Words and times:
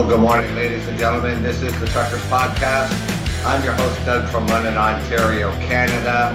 Well, 0.00 0.08
good 0.08 0.20
morning, 0.20 0.54
ladies 0.54 0.88
and 0.88 0.98
gentlemen. 0.98 1.42
This 1.42 1.60
is 1.60 1.78
the 1.78 1.86
Truckers 1.88 2.22
Podcast. 2.22 2.90
I'm 3.44 3.62
your 3.62 3.74
host, 3.74 4.02
Doug 4.06 4.26
from 4.30 4.46
London, 4.46 4.78
Ontario, 4.78 5.52
Canada. 5.56 6.32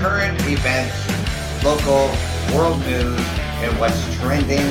Current 0.00 0.40
events, 0.48 0.96
local, 1.62 2.08
world 2.56 2.80
news, 2.86 3.20
and 3.60 3.78
what's 3.78 4.02
trending. 4.16 4.64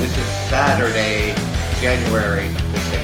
This 0.00 0.16
is 0.16 0.24
Saturday, 0.48 1.34
January 1.82 2.48
the 2.48 2.78
16th. 2.78 3.01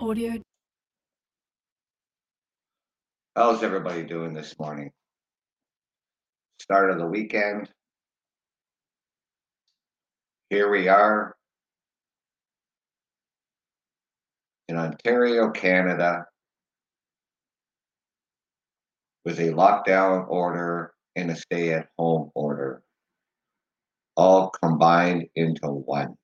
Audio 0.00 0.40
How's 3.36 3.62
everybody 3.62 4.02
doing 4.02 4.34
this 4.34 4.58
morning? 4.58 4.90
Start 6.60 6.90
of 6.90 6.98
the 6.98 7.06
weekend. 7.06 7.70
Here 10.50 10.68
we 10.68 10.88
are 10.88 11.36
in 14.68 14.76
Ontario, 14.76 15.50
Canada, 15.50 16.24
with 19.24 19.38
a 19.38 19.52
lockdown 19.52 20.26
order 20.28 20.92
and 21.14 21.30
a 21.30 21.36
stay 21.36 21.72
at 21.72 21.86
home 21.96 22.32
order, 22.34 22.82
all 24.16 24.50
combined 24.50 25.28
into 25.36 25.68
one. 25.68 26.16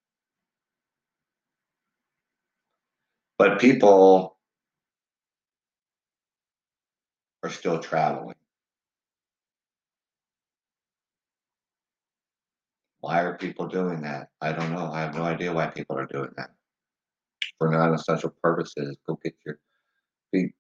But 3.40 3.58
people 3.58 4.36
are 7.42 7.48
still 7.48 7.78
traveling. 7.78 8.34
Why 13.00 13.22
are 13.22 13.38
people 13.38 13.66
doing 13.66 14.02
that? 14.02 14.28
I 14.42 14.52
don't 14.52 14.74
know. 14.74 14.92
I 14.92 15.00
have 15.00 15.14
no 15.14 15.22
idea 15.22 15.54
why 15.54 15.68
people 15.68 15.98
are 15.98 16.04
doing 16.04 16.28
that. 16.36 16.50
For 17.56 17.70
non 17.70 17.94
essential 17.94 18.28
purposes, 18.42 18.98
go 19.06 19.18
get 19.24 19.34
your 19.46 19.58
feet 20.32 20.52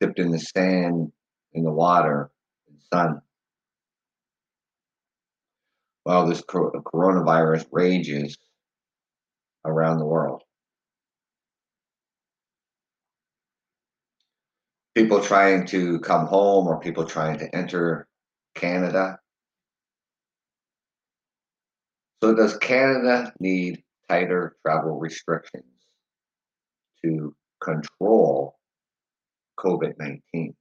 dipped 0.00 0.20
in 0.20 0.30
the 0.30 0.38
sand, 0.38 1.10
in 1.52 1.64
the 1.64 1.72
water, 1.72 2.30
in 2.68 2.76
the 2.76 2.96
sun. 2.96 3.22
While 6.04 6.28
this 6.28 6.42
coronavirus 6.42 7.66
rages 7.72 8.38
around 9.64 9.98
the 9.98 10.06
world. 10.06 10.44
People 14.94 15.22
trying 15.22 15.66
to 15.66 15.98
come 16.00 16.26
home 16.26 16.66
or 16.66 16.78
people 16.78 17.04
trying 17.04 17.38
to 17.38 17.54
enter 17.54 18.06
Canada. 18.54 19.18
So, 22.22 22.34
does 22.34 22.56
Canada 22.58 23.32
need 23.40 23.82
tighter 24.08 24.56
travel 24.64 24.98
restrictions 24.98 25.64
to 27.04 27.34
control 27.60 28.56
COVID 29.58 29.94
19? 29.98 30.54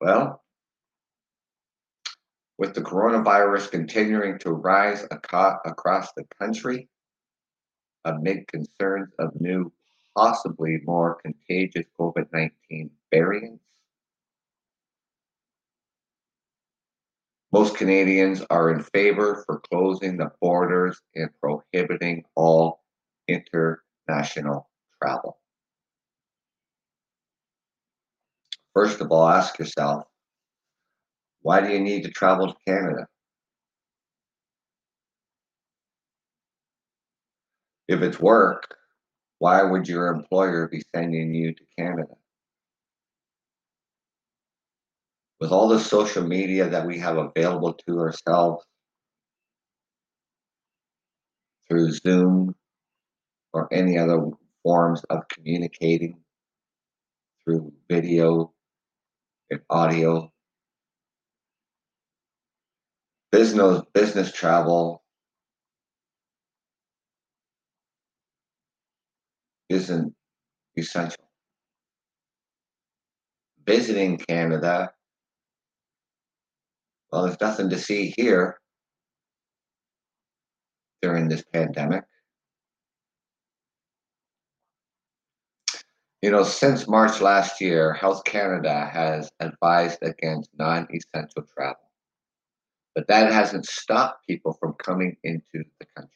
Well, 0.00 0.41
with 2.62 2.74
the 2.74 2.80
coronavirus 2.80 3.72
continuing 3.72 4.38
to 4.38 4.52
rise 4.52 5.04
across 5.10 6.12
the 6.12 6.24
country 6.40 6.88
uh, 8.04 8.12
amid 8.14 8.46
concerns 8.46 9.12
of 9.18 9.32
new, 9.40 9.72
possibly 10.16 10.78
more 10.84 11.18
contagious 11.24 11.86
COVID 11.98 12.28
19 12.32 12.88
variants, 13.12 13.64
most 17.50 17.76
Canadians 17.76 18.44
are 18.48 18.70
in 18.70 18.80
favor 18.80 19.42
for 19.44 19.58
closing 19.58 20.16
the 20.16 20.30
borders 20.40 21.02
and 21.16 21.30
prohibiting 21.40 22.22
all 22.36 22.84
international 23.26 24.70
travel. 25.02 25.36
First 28.72 29.00
of 29.00 29.10
all, 29.10 29.26
ask 29.26 29.58
yourself 29.58 30.04
why 31.42 31.60
do 31.60 31.72
you 31.72 31.80
need 31.80 32.04
to 32.04 32.10
travel 32.10 32.48
to 32.48 32.54
Canada? 32.66 33.06
If 37.88 38.00
it's 38.00 38.18
work, 38.18 38.76
why 39.38 39.62
would 39.62 39.88
your 39.88 40.06
employer 40.06 40.68
be 40.68 40.82
sending 40.94 41.34
you 41.34 41.52
to 41.52 41.62
Canada? 41.78 42.14
With 45.40 45.50
all 45.50 45.68
the 45.68 45.80
social 45.80 46.22
media 46.22 46.68
that 46.70 46.86
we 46.86 47.00
have 47.00 47.18
available 47.18 47.74
to 47.86 47.98
ourselves 47.98 48.64
through 51.68 51.90
Zoom 51.90 52.54
or 53.52 53.68
any 53.72 53.98
other 53.98 54.30
forms 54.62 55.02
of 55.10 55.26
communicating 55.28 56.20
through 57.44 57.72
video 57.90 58.52
and 59.50 59.60
audio, 59.68 60.31
business 63.32 63.82
business 63.94 64.30
travel 64.30 65.02
isn't 69.70 70.14
essential. 70.76 71.24
Visiting 73.66 74.18
Canada, 74.18 74.92
well, 77.10 77.24
there's 77.24 77.40
nothing 77.40 77.70
to 77.70 77.78
see 77.78 78.12
here 78.16 78.58
during 81.00 81.28
this 81.28 81.44
pandemic. 81.52 82.04
You 86.22 86.30
know, 86.30 86.44
since 86.44 86.86
March 86.86 87.20
last 87.20 87.60
year, 87.60 87.92
Health 87.94 88.24
Canada 88.24 88.88
has 88.92 89.30
advised 89.40 89.98
against 90.02 90.50
non 90.56 90.86
essential 90.92 91.44
travel, 91.56 91.91
but 92.94 93.08
that 93.08 93.32
hasn't 93.32 93.66
stopped 93.66 94.26
people 94.26 94.56
from 94.60 94.74
coming 94.74 95.16
into 95.24 95.64
the 95.80 95.86
country 95.96 96.10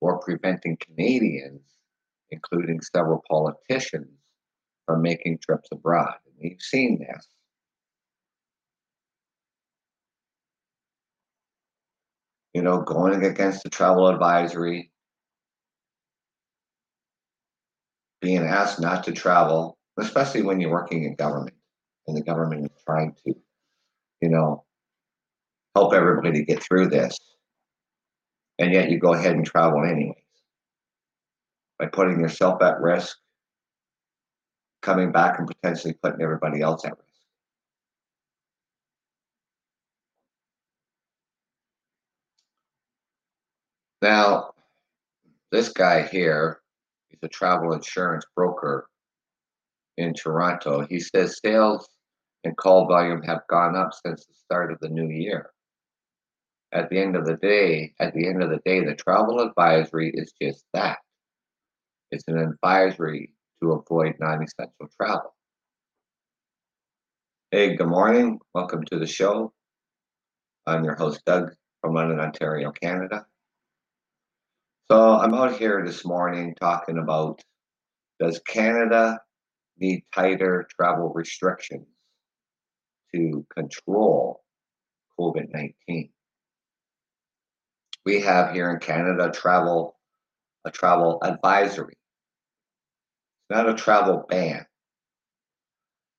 or 0.00 0.18
preventing 0.18 0.76
Canadians, 0.76 1.62
including 2.30 2.80
several 2.80 3.22
politicians, 3.30 4.10
from 4.86 5.00
making 5.00 5.38
trips 5.38 5.68
abroad. 5.72 6.14
And 6.26 6.34
we've 6.42 6.60
seen 6.60 6.98
this. 6.98 7.26
You 12.52 12.62
know, 12.62 12.82
going 12.82 13.24
against 13.24 13.62
the 13.62 13.70
travel 13.70 14.08
advisory, 14.08 14.90
being 18.20 18.42
asked 18.42 18.80
not 18.80 19.04
to 19.04 19.12
travel, 19.12 19.78
especially 19.98 20.42
when 20.42 20.60
you're 20.60 20.70
working 20.70 21.04
in 21.04 21.14
government 21.14 21.56
and 22.06 22.16
the 22.16 22.22
government 22.22 22.64
is 22.64 22.82
trying 22.84 23.14
to, 23.24 23.34
you 24.20 24.28
know, 24.28 24.64
help 25.74 25.94
everybody 25.94 26.32
to 26.32 26.44
get 26.44 26.62
through 26.62 26.88
this. 26.88 27.18
And 28.58 28.72
yet 28.72 28.90
you 28.90 28.98
go 28.98 29.14
ahead 29.14 29.34
and 29.34 29.46
travel 29.46 29.84
anyways 29.84 30.16
by 31.78 31.86
putting 31.86 32.20
yourself 32.20 32.62
at 32.62 32.80
risk, 32.80 33.16
coming 34.82 35.10
back 35.10 35.38
and 35.38 35.48
potentially 35.48 35.94
putting 36.02 36.22
everybody 36.22 36.60
else 36.60 36.84
at 36.84 36.92
risk. 36.92 37.02
Now, 44.02 44.50
this 45.52 45.68
guy 45.68 46.02
here, 46.02 46.60
he's 47.08 47.20
a 47.22 47.28
travel 47.28 47.72
insurance 47.72 48.24
broker 48.34 48.88
in 49.96 50.12
Toronto. 50.12 50.84
He 50.86 50.98
says 50.98 51.38
sales 51.44 51.88
and 52.42 52.56
call 52.56 52.88
volume 52.88 53.22
have 53.22 53.46
gone 53.48 53.76
up 53.76 53.92
since 54.04 54.26
the 54.26 54.34
start 54.34 54.72
of 54.72 54.80
the 54.80 54.88
new 54.88 55.08
year. 55.08 55.51
At 56.74 56.88
the 56.88 56.98
end 56.98 57.16
of 57.16 57.26
the 57.26 57.36
day, 57.36 57.92
at 58.00 58.14
the 58.14 58.26
end 58.26 58.42
of 58.42 58.48
the 58.48 58.60
day, 58.64 58.82
the 58.82 58.94
travel 58.94 59.40
advisory 59.40 60.10
is 60.14 60.32
just 60.40 60.64
that. 60.72 61.00
It's 62.10 62.24
an 62.28 62.38
advisory 62.38 63.34
to 63.60 63.72
avoid 63.72 64.14
non-essential 64.18 64.88
travel. 64.98 65.34
Hey, 67.50 67.76
good 67.76 67.88
morning. 67.88 68.40
Welcome 68.54 68.84
to 68.84 68.98
the 68.98 69.06
show. 69.06 69.52
I'm 70.66 70.82
your 70.82 70.94
host, 70.94 71.22
Doug 71.26 71.52
from 71.82 71.92
London, 71.92 72.20
Ontario, 72.20 72.72
Canada. 72.72 73.26
So 74.90 75.18
I'm 75.18 75.34
out 75.34 75.58
here 75.58 75.84
this 75.84 76.06
morning 76.06 76.54
talking 76.58 76.96
about 76.96 77.42
does 78.18 78.40
Canada 78.48 79.20
need 79.78 80.04
tighter 80.14 80.66
travel 80.74 81.12
restrictions 81.14 81.86
to 83.14 83.44
control 83.54 84.42
COVID 85.20 85.52
19? 85.52 86.08
We 88.04 88.20
have 88.20 88.52
here 88.52 88.70
in 88.70 88.80
Canada 88.80 89.30
travel 89.30 89.96
a 90.64 90.70
travel 90.70 91.18
advisory. 91.22 91.94
It's 91.94 93.56
not 93.56 93.68
a 93.68 93.74
travel 93.74 94.24
ban. 94.28 94.66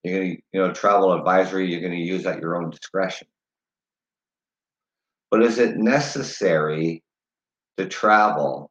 You're 0.04 0.20
gonna, 0.20 0.30
you 0.30 0.42
know, 0.54 0.74
travel 0.74 1.14
advisory, 1.14 1.72
you're 1.72 1.82
gonna 1.82 1.96
use 1.96 2.26
at 2.26 2.42
your 2.42 2.62
own 2.62 2.70
discretion. 2.70 3.28
But 5.32 5.44
is 5.44 5.60
it 5.60 5.78
necessary 5.78 7.04
to 7.78 7.88
travel 7.88 8.70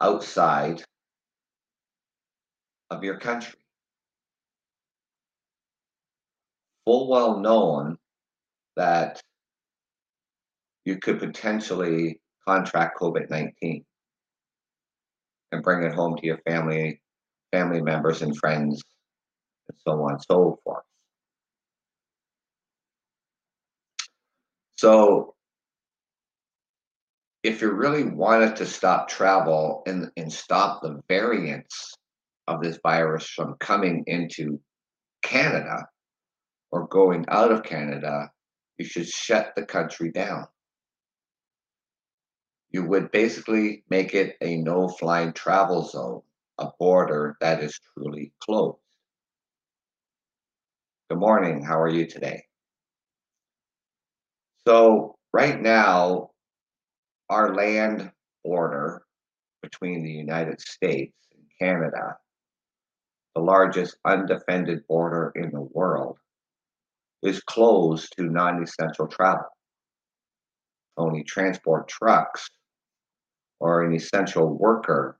outside 0.00 0.84
of 2.90 3.02
your 3.02 3.18
country? 3.18 3.58
Full 6.84 7.08
well 7.08 7.40
known 7.40 7.98
that 8.76 9.20
you 10.88 10.96
could 10.96 11.18
potentially 11.18 12.18
contract 12.46 12.98
COVID 12.98 13.28
19 13.28 13.84
and 15.52 15.62
bring 15.62 15.82
it 15.82 15.94
home 15.94 16.16
to 16.16 16.26
your 16.26 16.38
family, 16.48 17.02
family 17.52 17.82
members, 17.82 18.22
and 18.22 18.34
friends, 18.34 18.82
and 19.68 19.78
so 19.86 20.02
on 20.02 20.12
and 20.12 20.22
so 20.22 20.58
forth. 20.64 20.84
So, 24.76 25.34
if 27.42 27.60
you 27.60 27.70
really 27.72 28.04
wanted 28.04 28.56
to 28.56 28.64
stop 28.64 29.08
travel 29.08 29.82
and, 29.86 30.10
and 30.16 30.32
stop 30.32 30.80
the 30.80 31.02
variants 31.06 31.92
of 32.46 32.62
this 32.62 32.78
virus 32.82 33.26
from 33.26 33.56
coming 33.60 34.04
into 34.06 34.58
Canada 35.22 35.86
or 36.70 36.88
going 36.88 37.26
out 37.28 37.52
of 37.52 37.62
Canada, 37.62 38.30
you 38.78 38.86
should 38.86 39.06
shut 39.06 39.52
the 39.54 39.66
country 39.66 40.10
down. 40.10 40.46
You 42.70 42.84
would 42.84 43.10
basically 43.10 43.82
make 43.88 44.14
it 44.14 44.36
a 44.42 44.56
no 44.56 44.88
flying 44.88 45.32
travel 45.32 45.86
zone, 45.86 46.20
a 46.58 46.68
border 46.78 47.36
that 47.40 47.62
is 47.62 47.80
truly 47.94 48.32
closed. 48.40 48.78
Good 51.08 51.18
morning. 51.18 51.64
How 51.64 51.80
are 51.80 51.88
you 51.88 52.06
today? 52.06 52.44
So, 54.66 55.16
right 55.32 55.58
now, 55.58 56.32
our 57.30 57.54
land 57.54 58.12
border 58.44 59.02
between 59.62 60.04
the 60.04 60.12
United 60.12 60.60
States 60.60 61.16
and 61.32 61.44
Canada, 61.58 62.18
the 63.34 63.40
largest 63.40 63.96
undefended 64.04 64.86
border 64.86 65.32
in 65.36 65.50
the 65.52 65.62
world, 65.72 66.18
is 67.22 67.40
closed 67.40 68.12
to 68.18 68.24
non 68.24 68.62
essential 68.62 69.06
travel. 69.06 69.48
Only 70.98 71.24
transport 71.24 71.88
trucks 71.88 72.50
or 73.60 73.84
an 73.84 73.94
essential 73.94 74.56
worker 74.56 75.18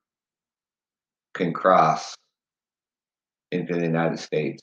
can 1.34 1.52
cross 1.52 2.14
into 3.50 3.74
the 3.74 3.82
United 3.82 4.18
States 4.18 4.62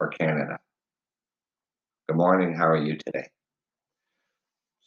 or 0.00 0.08
Canada. 0.08 0.58
Good 2.08 2.16
morning. 2.16 2.54
How 2.54 2.68
are 2.68 2.82
you 2.82 2.96
today? 2.96 3.28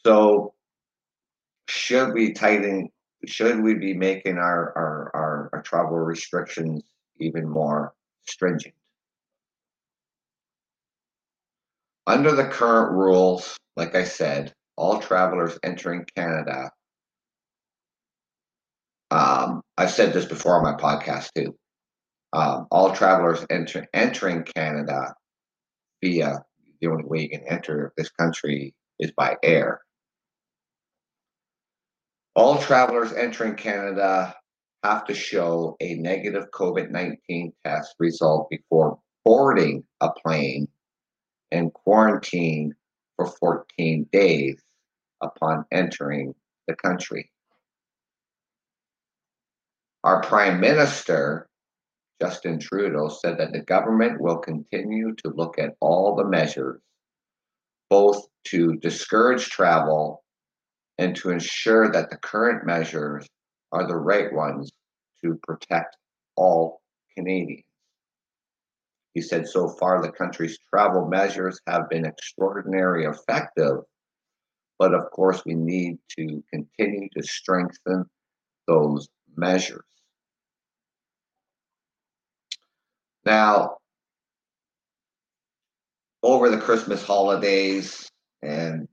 So, 0.06 0.54
should 1.68 2.14
we 2.14 2.34
tighten? 2.34 2.90
Should 3.26 3.62
we 3.62 3.76
be 3.76 3.94
making 3.94 4.38
our 4.38 4.74
our, 4.78 5.12
our, 5.16 5.50
our 5.54 5.62
travel 5.62 5.98
restrictions 5.98 6.84
even 7.20 7.50
more 7.50 7.94
stringent? 8.28 8.76
Under 12.08 12.34
the 12.34 12.46
current 12.46 12.92
rules, 12.92 13.58
like 13.76 13.96
I 13.96 14.04
said, 14.04 14.54
all 14.76 15.00
travelers 15.00 15.58
entering 15.64 16.06
Canada 16.16 16.70
um, 19.12 19.62
I've 19.78 19.92
said 19.92 20.14
this 20.14 20.26
before 20.26 20.56
on 20.58 20.64
my 20.64 20.80
podcast 20.80 21.30
too. 21.36 21.56
Um, 22.34 22.68
all 22.72 22.94
travelers 22.94 23.46
enter, 23.50 23.88
entering 23.94 24.44
Canada 24.44 25.14
via 26.04 26.44
the 26.82 26.88
only 26.88 27.06
way 27.06 27.22
you 27.22 27.30
can 27.30 27.44
enter 27.48 27.94
this 27.98 28.10
country 28.10 28.74
is 29.00 29.12
by 29.16 29.38
air. 29.44 29.82
All 32.36 32.58
travelers 32.58 33.14
entering 33.14 33.56
Canada 33.56 34.36
have 34.84 35.06
to 35.06 35.14
show 35.14 35.78
a 35.80 35.96
negative 35.96 36.52
COVID 36.52 36.92
19 36.92 37.54
test 37.64 37.96
result 38.00 38.50
before 38.50 39.00
boarding 39.24 39.84
a 40.02 40.12
plane 40.12 40.68
and 41.52 41.74
quarantine 41.74 42.74
for 43.16 43.28
14 43.28 44.08
days 44.12 44.62
upon 45.22 45.66
entering 45.72 46.36
the 46.68 46.76
country. 46.76 47.32
Our 50.06 50.22
Prime 50.22 50.60
Minister, 50.60 51.48
Justin 52.22 52.60
Trudeau, 52.60 53.10
said 53.10 53.40
that 53.40 53.52
the 53.52 53.62
government 53.62 54.22
will 54.22 54.38
continue 54.38 55.16
to 55.16 55.30
look 55.30 55.58
at 55.58 55.74
all 55.80 56.16
the 56.16 56.26
measures, 56.26 56.80
both 57.90 58.24
to 58.50 58.76
discourage 58.76 59.50
travel 59.50 60.24
and 61.00 61.16
to 61.16 61.32
ensure 61.32 61.92
that 61.92 62.12
the 62.12 62.18
current 62.18 62.68
measures 62.68 63.28
are 63.72 63.88
the 63.88 63.96
right 63.96 64.32
ones 64.32 64.72
to 65.24 65.40
protect 65.42 65.98
all 66.36 66.84
Canadians. 67.18 67.66
He 69.16 69.22
said 69.22 69.48
so 69.48 69.70
far 69.70 70.04
the 70.04 70.12
country's 70.12 70.60
travel 70.70 71.08
measures 71.08 71.60
have 71.66 71.90
been 71.90 72.06
extraordinarily 72.06 73.06
effective, 73.06 73.78
but 74.78 74.94
of 74.94 75.10
course 75.10 75.44
we 75.46 75.56
need 75.56 75.98
to 76.20 76.44
continue 76.54 77.10
to 77.18 77.24
strengthen 77.24 78.06
those 78.68 79.08
measures. 79.36 79.95
Now, 83.26 83.78
over 86.22 86.50
the 86.50 86.60
Christmas 86.60 87.04
holidays 87.04 88.10
and 88.42 88.88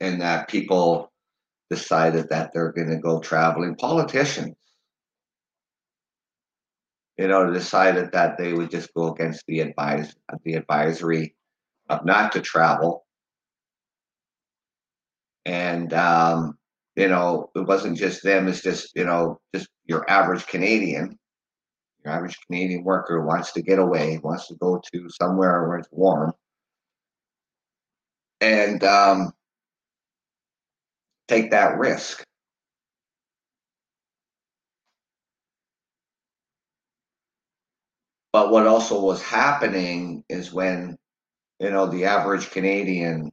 and 0.00 0.20
that 0.20 0.48
people 0.48 1.12
decided 1.70 2.28
that 2.30 2.52
they're 2.52 2.72
going 2.72 2.90
to 2.90 2.98
go 2.98 3.20
traveling, 3.20 3.74
politicians, 3.76 4.56
you 7.18 7.28
know, 7.28 7.50
decided 7.52 8.12
that 8.12 8.36
they 8.38 8.52
would 8.52 8.70
just 8.70 8.92
go 8.94 9.12
against 9.12 9.44
the 9.46 9.60
advise 9.60 10.14
the 10.44 10.54
advisory 10.54 11.34
of 11.88 12.04
not 12.04 12.32
to 12.32 12.40
travel. 12.40 13.06
And 15.46 15.92
um, 15.92 16.58
you 16.96 17.08
know, 17.08 17.50
it 17.54 17.66
wasn't 17.66 17.98
just 17.98 18.22
them, 18.22 18.48
it's 18.48 18.62
just, 18.62 18.94
you 18.94 19.04
know, 19.04 19.40
just 19.54 19.68
your 19.84 20.08
average 20.08 20.46
Canadian 20.46 21.18
your 22.04 22.14
average 22.14 22.38
Canadian 22.46 22.84
worker 22.84 23.24
wants 23.24 23.52
to 23.52 23.62
get 23.62 23.78
away, 23.78 24.18
wants 24.22 24.48
to 24.48 24.54
go 24.56 24.80
to 24.92 25.08
somewhere 25.08 25.66
where 25.66 25.78
it's 25.78 25.88
warm, 25.90 26.32
and 28.40 28.84
um, 28.84 29.32
take 31.28 31.50
that 31.50 31.78
risk. 31.78 32.22
But 38.32 38.50
what 38.50 38.66
also 38.66 39.00
was 39.00 39.22
happening 39.22 40.24
is 40.28 40.52
when, 40.52 40.98
you 41.60 41.70
know, 41.70 41.86
the 41.86 42.06
average 42.06 42.50
Canadian 42.50 43.30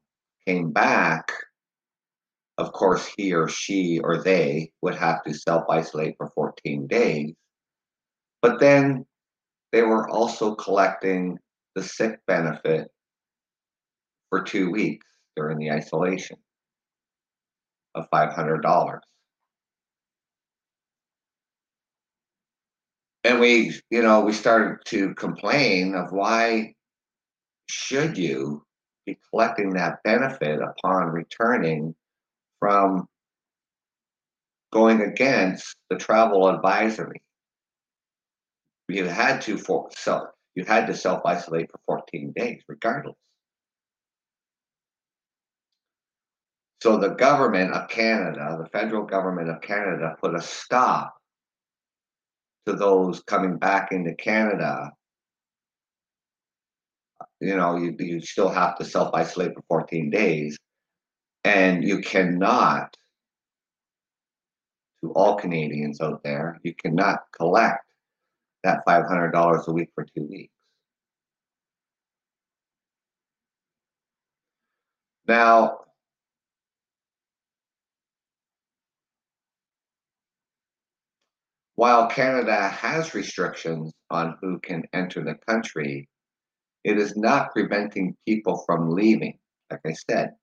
came 0.47 0.71
back, 0.71 1.31
of 2.59 2.71
course, 2.71 3.09
he 3.17 3.33
or 3.33 3.49
she 3.49 3.99
or 3.99 4.21
they 4.21 4.71
would 4.83 4.93
have 4.93 5.23
to 5.23 5.33
self 5.33 5.65
isolate 5.69 6.15
for 6.17 6.29
14 6.35 6.85
days. 6.85 7.33
But 8.41 8.60
then 8.60 9.05
they 9.71 9.83
were 9.83 10.10
also 10.10 10.55
collecting 10.55 11.38
the 11.75 11.83
sick 11.83 12.19
benefit 12.27 12.89
for 14.29 14.41
two 14.43 14.71
weeks 14.71 15.05
during 15.36 15.57
the 15.57 15.71
isolation. 15.71 16.38
of 17.93 18.10
$500. 18.10 19.00
And 23.24 23.39
we, 23.39 23.79
you 23.89 24.01
know, 24.01 24.21
we 24.21 24.33
started 24.33 24.79
to 24.86 25.13
complain 25.15 25.93
of 25.93 26.12
why 26.12 26.74
should 27.69 28.17
you 28.17 28.65
be 29.05 29.17
collecting 29.29 29.71
that 29.74 30.01
benefit 30.03 30.60
upon 30.62 31.07
returning 31.07 31.95
from 32.60 33.07
going 34.71 35.01
against 35.01 35.75
the 35.89 35.98
travel 35.98 36.48
advisory. 36.48 37.21
You 38.91 39.05
had 39.05 39.41
to 39.41 39.57
for 39.57 39.89
self 39.91 40.29
you 40.55 40.65
had 40.65 40.88
to 40.88 40.95
self 40.95 41.25
isolate 41.25 41.71
for 41.71 41.79
14 41.86 42.33
days, 42.36 42.62
regardless. 42.67 43.15
So 46.81 46.98
the 46.98 47.10
government 47.10 47.74
of 47.74 47.88
Canada, 47.89 48.57
the 48.62 48.69
federal 48.69 49.03
government 49.03 49.50
of 49.50 49.62
Canada, 49.62 50.15
put 50.19 50.36
a 50.36 50.41
stop 50.41 51.13
to 52.65 52.74
those 52.74 53.21
coming 53.21 53.57
back 53.57 53.91
into 53.91 54.13
Canada. 54.15 54.91
You 57.39 57.55
know, 57.55 57.77
you, 57.77 57.95
you 58.00 58.19
still 58.19 58.50
have 58.50 58.77
to 58.77 58.86
self 58.86 59.13
isolate 59.13 59.53
for 59.53 59.63
14 59.67 60.10
days, 60.10 60.57
and 61.43 61.83
you 61.83 62.01
cannot 62.01 62.95
to 65.01 65.12
all 65.13 65.36
Canadians 65.36 66.00
out 66.01 66.21
there, 66.24 66.60
you 66.63 66.75
cannot 66.75 67.21
collect 67.36 67.90
that 68.63 68.86
$500 68.88 69.68
a 69.68 69.72
week 69.72 69.89
for 69.96 70.06
two 70.06 70.27
weeks. 70.30 70.53
Now, 75.27 75.80
while 81.75 82.08
Canada 82.08 82.68
has 82.70 83.13
restrictions 83.13 83.94
on 84.10 84.38
who 84.41 84.60
can 84.60 84.84
enter 84.94 85.24
the 85.24 85.36
country, 85.48 86.08
it 86.84 86.98
is 86.98 87.15
not 87.15 87.51
preventing 87.53 88.15
people 88.27 88.63
from 88.65 88.91
leaving. 88.91 89.38
Like 89.70 89.82
I 89.86 89.94
said, 89.94 90.34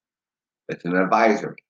it's 0.68 0.84
an 0.84 0.96
advisory. 0.96 1.62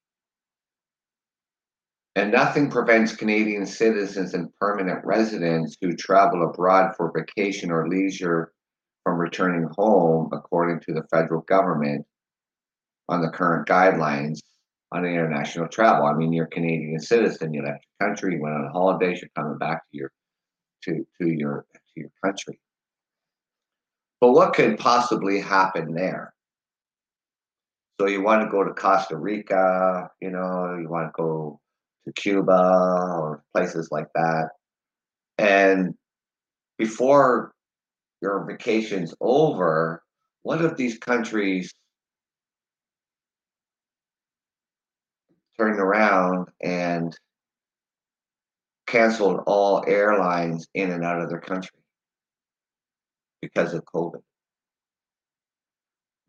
And 2.19 2.33
nothing 2.33 2.69
prevents 2.69 3.15
Canadian 3.15 3.65
citizens 3.65 4.35
and 4.35 4.53
permanent 4.57 5.05
residents 5.05 5.77
who 5.81 5.95
travel 5.95 6.43
abroad 6.43 6.97
for 6.97 7.13
vacation 7.13 7.71
or 7.71 7.89
leisure 7.89 8.53
from 9.05 9.19
returning 9.19 9.69
home, 9.79 10.29
according 10.33 10.81
to 10.81 10.95
the 10.95 11.05
federal 11.13 11.43
government, 11.43 12.05
on 13.09 13.23
the 13.23 13.31
current 13.31 13.69
guidelines 13.69 14.41
on 14.91 15.05
international 15.05 15.69
travel. 15.69 16.07
I 16.07 16.13
mean, 16.13 16.33
you're 16.33 16.47
a 16.47 16.51
Canadian 16.51 16.99
citizen, 16.99 17.55
you 17.55 17.63
left 17.63 17.87
your 18.01 18.09
country, 18.09 18.35
you 18.35 18.43
went 18.43 18.57
on 18.57 18.69
holidays, 18.73 19.21
you're 19.23 19.31
coming 19.37 19.57
back 19.57 19.89
to 19.93 19.97
your 19.97 20.11
to 20.87 21.07
to 21.21 21.29
your 21.29 21.67
to 21.73 22.01
your 22.01 22.11
country. 22.25 22.59
But 24.21 24.33
what 24.33 24.55
could 24.55 24.77
possibly 24.77 25.41
happen 25.41 25.95
there? 25.95 26.35
So 28.01 28.09
you 28.09 28.23
want 28.23 28.43
to 28.43 28.51
go 28.51 28.65
to 28.65 28.75
Costa 28.75 29.17
Rica, 29.17 30.11
you 30.21 30.31
know, 30.31 30.77
you 30.81 30.89
want 30.89 31.07
to 31.07 31.13
go 31.15 31.61
Cuba 32.13 32.53
or 32.53 33.43
places 33.55 33.89
like 33.91 34.09
that. 34.15 34.51
And 35.39 35.95
before 36.79 37.53
your 38.21 38.45
vacation's 38.45 39.15
over, 39.21 40.03
what 40.43 40.65
if 40.65 40.77
these 40.77 40.99
countries 40.99 41.73
turned 45.59 45.81
around 45.81 46.49
and 46.63 47.17
canceled 48.87 49.41
all 49.47 49.85
airlines 49.87 50.67
in 50.75 50.91
and 50.91 51.05
out 51.05 51.21
of 51.21 51.29
their 51.29 51.41
country 51.41 51.79
because 53.43 53.75
of 53.75 53.85
COVID? 53.85 54.23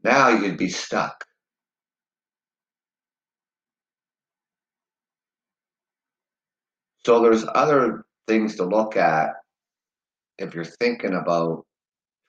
Now 0.04 0.30
you'd 0.30 0.58
be 0.58 0.70
stuck. 0.70 1.26
So 7.06 7.22
there's 7.22 7.46
other 7.56 8.04
things 8.28 8.56
to 8.58 8.66
look 8.66 8.98
at 8.98 9.32
if 10.38 10.54
you're 10.54 10.66
thinking 10.66 11.14
about 11.16 11.66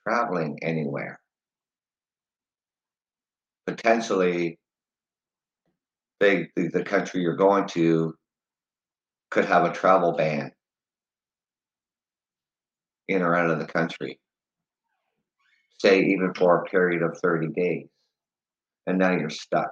traveling 0.07 0.59
anywhere. 0.63 1.21
Potentially, 3.67 4.59
they, 6.19 6.49
the, 6.57 6.69
the 6.69 6.85
country 6.85 7.23
you're 7.23 7.37
going 7.37 7.67
to 7.69 8.15
could 9.31 9.45
have 9.45 9.65
a 9.65 9.73
travel 9.73 10.13
ban 10.13 10.51
in 13.09 13.23
or 13.23 13.35
out 13.35 13.51
of 13.51 13.59
the 13.59 13.67
country, 13.67 14.19
say 15.79 16.01
even 16.05 16.33
for 16.35 16.59
a 16.59 16.65
period 16.65 17.03
of 17.03 17.19
30 17.23 17.49
days, 17.49 17.87
and 18.87 18.99
now 18.99 19.13
you're 19.13 19.31
stuck. 19.31 19.71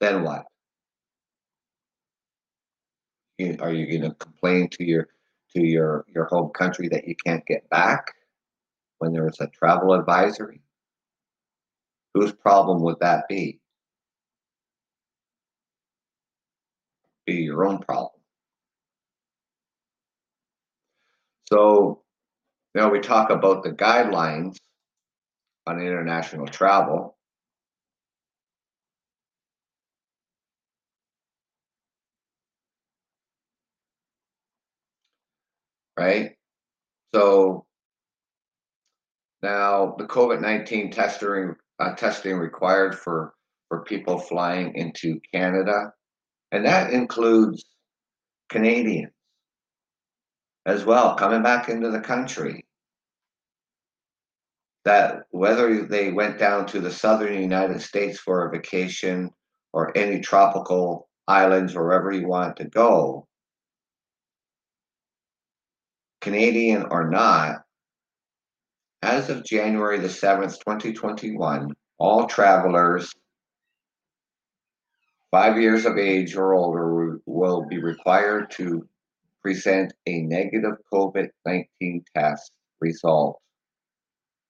Then 0.00 0.24
what? 0.24 0.44
Are 3.60 3.72
you 3.72 3.86
going 3.86 4.10
to 4.10 4.16
complain 4.16 4.68
to 4.70 4.84
your 4.84 5.08
to 5.54 5.64
your 5.64 6.04
your 6.14 6.26
home 6.26 6.50
country 6.50 6.88
that 6.88 7.06
you 7.06 7.14
can't 7.14 7.44
get 7.46 7.68
back 7.70 8.14
when 8.98 9.12
there's 9.12 9.40
a 9.40 9.48
travel 9.48 9.94
advisory? 9.94 10.60
Whose 12.14 12.32
problem 12.32 12.82
would 12.82 13.00
that 13.00 13.28
be? 13.28 13.60
Be 17.26 17.34
your 17.34 17.64
own 17.64 17.78
problem. 17.78 18.20
So, 21.46 22.02
now 22.74 22.90
we 22.90 23.00
talk 23.00 23.30
about 23.30 23.62
the 23.62 23.70
guidelines 23.70 24.56
on 25.66 25.80
international 25.80 26.46
travel. 26.46 27.16
Right? 35.98 36.32
So 37.14 37.66
now 39.42 39.94
the 39.98 40.04
COVID 40.04 40.40
nineteen 40.40 40.90
testing 40.90 41.54
uh, 41.78 41.94
testing 41.94 42.36
required 42.36 42.98
for 42.98 43.34
for 43.68 43.84
people 43.84 44.18
flying 44.18 44.74
into 44.74 45.20
Canada, 45.32 45.92
and 46.50 46.64
that 46.66 46.92
includes 46.92 47.64
Canadians 48.48 49.12
as 50.66 50.84
well 50.84 51.16
coming 51.16 51.42
back 51.42 51.68
into 51.68 51.90
the 51.90 52.00
country. 52.00 52.64
That 54.84 55.22
whether 55.30 55.86
they 55.86 56.12
went 56.12 56.38
down 56.38 56.66
to 56.66 56.80
the 56.80 56.90
southern 56.90 57.40
United 57.40 57.80
States 57.80 58.18
for 58.18 58.46
a 58.46 58.50
vacation 58.50 59.30
or 59.72 59.96
any 59.96 60.20
tropical 60.20 61.08
islands, 61.28 61.74
wherever 61.74 62.12
you 62.12 62.26
want 62.26 62.56
to 62.56 62.64
go, 62.64 63.26
Canadian 66.22 66.86
or 66.90 67.10
not, 67.10 67.64
as 69.02 69.28
of 69.28 69.44
January 69.44 69.98
the 69.98 70.06
7th, 70.06 70.58
2021, 70.60 71.74
all 71.98 72.26
travelers 72.26 73.12
five 75.32 75.60
years 75.60 75.84
of 75.84 75.98
age 75.98 76.36
or 76.36 76.54
older 76.54 77.18
will 77.26 77.66
be 77.66 77.78
required 77.78 78.50
to 78.52 78.86
present 79.42 79.92
a 80.06 80.22
negative 80.22 80.76
COVID 80.92 81.30
19 81.44 82.04
test 82.14 82.52
result 82.80 83.40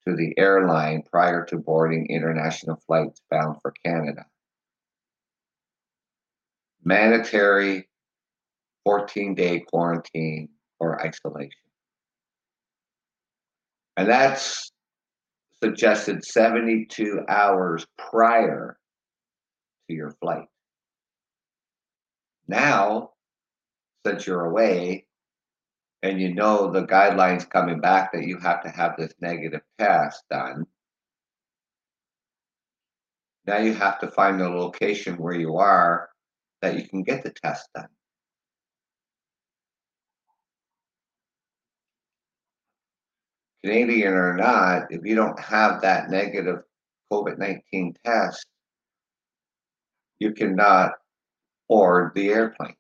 to 0.07 0.15
the 0.15 0.35
airline 0.37 1.03
prior 1.11 1.45
to 1.47 1.57
boarding 1.57 2.07
international 2.09 2.77
flights 2.87 3.23
bound 3.31 3.57
for 3.63 3.73
Canada. 3.85 4.27
Mandatory 6.85 7.89
14 8.85 9.35
day 9.35 9.61
quarantine 9.61 10.51
or 10.83 11.01
isolation. 11.01 11.51
And 13.97 14.09
that's 14.09 14.73
suggested 15.63 16.25
72 16.25 17.21
hours 17.29 17.87
prior 18.11 18.77
to 19.89 19.95
your 19.95 20.11
flight. 20.21 20.49
Now, 22.49 23.11
since 24.05 24.27
you're 24.27 24.47
away 24.47 25.07
and 26.03 26.21
you 26.21 26.35
know 26.35 26.73
the 26.73 26.85
guidelines 26.85 27.49
coming 27.49 27.81
back 27.81 28.13
that 28.13 28.25
you 28.25 28.39
have 28.39 28.63
to 28.65 28.69
have 28.69 28.97
this 28.99 29.13
negative 29.21 29.61
test 29.79 30.25
done, 30.29 30.67
now 33.47 33.59
you 33.59 33.73
have 33.73 34.01
to 34.01 34.09
find 34.09 34.41
the 34.41 34.49
location 34.49 35.17
where 35.17 35.35
you 35.35 35.59
are 35.59 36.09
that 36.61 36.77
you 36.77 36.89
can 36.89 37.05
get 37.05 37.23
the 37.23 37.31
test 37.31 37.69
done. 37.73 37.87
Canadian 43.65 44.13
or 44.15 44.37
not, 44.37 44.91
if 44.91 45.05
you 45.05 45.15
don't 45.15 45.39
have 45.39 45.83
that 45.83 46.11
negative 46.11 46.63
COVID 47.13 47.39
19 47.39 47.95
test, 48.05 48.47
you 50.19 50.33
cannot 50.33 50.93
board 51.69 52.13
the 52.15 52.29
airplane. 52.29 52.75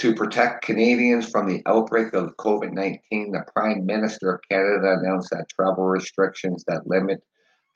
To 0.00 0.14
protect 0.14 0.62
Canadians 0.62 1.30
from 1.30 1.48
the 1.48 1.62
outbreak 1.66 2.12
of 2.12 2.36
COVID 2.36 2.72
19, 2.72 3.32
the 3.32 3.44
Prime 3.56 3.86
Minister 3.86 4.34
of 4.34 4.40
Canada 4.48 4.98
announced 5.00 5.30
that 5.30 5.48
travel 5.48 5.84
restrictions 5.84 6.64
that 6.68 6.86
limit 6.86 7.22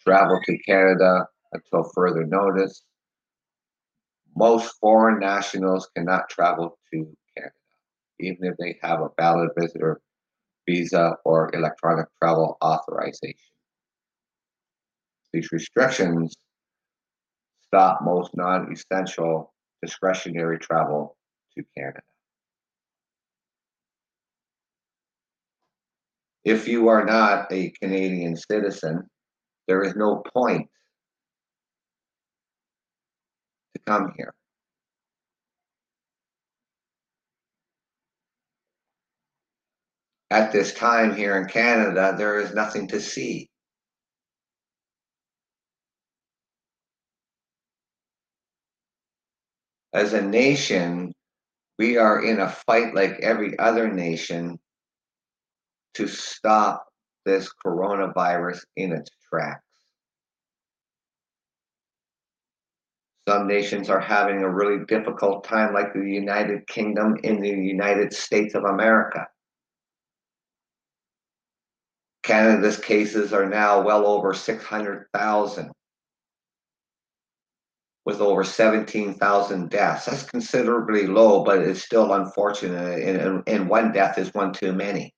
travel 0.01 0.39
to 0.45 0.59
Canada 0.59 1.27
until 1.53 1.91
further 1.95 2.27
notice. 2.27 2.83
Most 4.41 4.79
foreign 4.81 5.19
nationals 5.21 5.91
cannot 5.95 6.31
travel 6.31 6.79
to 6.91 7.15
Canada, 7.37 7.53
even 8.21 8.47
if 8.47 8.57
they 8.57 8.79
have 8.81 9.01
a 9.01 9.11
valid 9.19 9.51
visitor 9.55 10.01
visa 10.67 11.17
or 11.27 11.55
electronic 11.55 12.07
travel 12.23 12.57
authorization. 12.65 13.37
These 15.35 15.53
restrictions 15.53 16.35
stop 17.67 18.01
most 18.01 18.35
non 18.35 18.73
essential 18.73 19.53
discretionary 19.83 20.59
travel 20.59 21.19
to 21.59 21.65
Canada. 21.77 22.01
If 26.47 26.67
you 26.67 26.89
are 26.89 27.05
not 27.05 27.53
a 27.53 27.75
Canadian 27.83 28.37
citizen, 28.37 29.07
there 29.69 29.83
is 29.83 29.95
no 29.97 30.23
point 30.35 30.67
to 33.70 33.70
come 33.87 34.13
here. 34.17 34.33
At 40.31 40.53
this 40.53 40.73
time 40.73 41.17
here 41.17 41.37
in 41.37 41.49
Canada, 41.49 42.15
there 42.17 42.39
is 42.39 42.55
nothing 42.55 42.87
to 42.89 43.01
see. 43.01 43.49
As 49.93 50.13
a 50.13 50.23
nation, 50.23 51.13
we 51.79 51.97
are 51.97 52.25
in 52.25 52.39
a 52.39 52.49
fight 52.49 52.95
like 52.95 53.19
every 53.21 53.59
other 53.59 53.93
nation 53.93 54.59
to 55.95 56.07
stop 56.07 56.87
this 57.25 57.51
coronavirus 57.67 58.61
in 58.77 58.93
its 58.93 59.11
tracks. 59.29 59.70
Some 63.29 63.47
nations 63.47 63.91
are 63.91 64.01
having 64.01 64.43
a 64.43 64.49
really 64.49 64.85
difficult 64.87 65.45
time, 65.45 65.73
like 65.75 65.93
the 65.93 66.01
United 66.01 66.67
Kingdom 66.67 67.17
in 67.23 67.41
the 67.41 67.49
United 67.49 68.13
States 68.13 68.55
of 68.55 68.65
America. 68.65 69.29
Canada's 72.23 72.79
cases 72.79 73.33
are 73.33 73.49
now 73.49 73.83
well 73.83 74.07
over 74.07 74.35
600,000 74.35 75.71
with 78.05 78.21
over 78.21 78.45
17,000 78.45 79.71
deaths. 79.71 80.07
That's 80.07 80.23
considerably 80.25 81.07
low, 81.07 81.45
but 81.45 81.59
it's 81.59 81.83
still 81.83 82.13
unfortunate. 82.15 83.03
And, 83.03 83.43
and 83.47 83.69
one 83.69 83.93
death 83.93 84.19
is 84.19 84.33
one 84.35 84.53
too 84.53 84.73
many. 84.73 85.13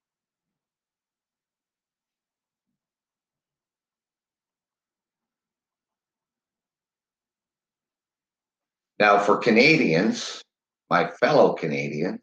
Now, 9.02 9.18
for 9.18 9.36
Canadians, 9.36 10.44
my 10.88 11.10
fellow 11.18 11.54
Canadians, 11.54 12.20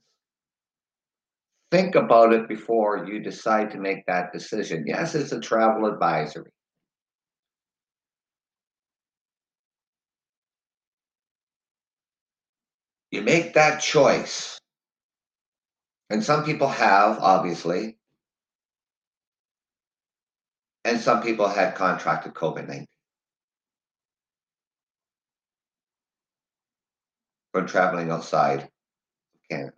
think 1.72 1.96
about 1.96 2.32
it 2.32 2.48
before 2.48 3.06
you 3.06 3.20
decide 3.20 3.72
to 3.72 3.78
make 3.78 4.06
that 4.06 4.32
decision. 4.32 4.86
Yes, 4.88 5.14
it's 5.14 5.34
a 5.34 5.42
travel 5.42 5.92
advisory. 5.92 6.50
You 13.12 13.24
make 13.24 13.56
that 13.56 13.82
choice. 13.82 14.58
And 16.10 16.24
some 16.24 16.46
people 16.46 16.70
have, 16.70 17.20
obviously. 17.20 17.98
And 20.86 20.98
some 20.98 21.22
people 21.22 21.50
had 21.50 21.76
contracted 21.76 22.34
COVID 22.36 22.70
19 22.70 22.88
from 27.52 27.68
traveling 27.68 28.12
outside 28.12 28.70
Canada. 29.50 29.74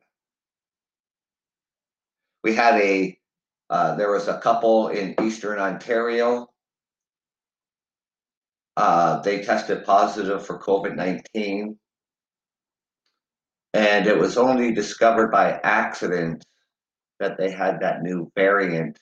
We 2.43 2.55
had 2.55 2.75
a, 2.81 3.17
uh, 3.69 3.95
there 3.95 4.11
was 4.11 4.27
a 4.27 4.39
couple 4.39 4.89
in 4.89 5.15
Eastern 5.21 5.59
Ontario. 5.59 6.47
Uh, 8.75 9.21
they 9.21 9.43
tested 9.43 9.85
positive 9.85 10.45
for 10.45 10.59
COVID 10.59 10.95
19 10.95 11.77
and 13.73 14.07
it 14.07 14.17
was 14.17 14.37
only 14.37 14.73
discovered 14.73 15.31
by 15.31 15.59
accident 15.63 16.45
that 17.19 17.37
they 17.37 17.51
had 17.51 17.79
that 17.79 18.01
new 18.01 18.31
variant 18.35 18.97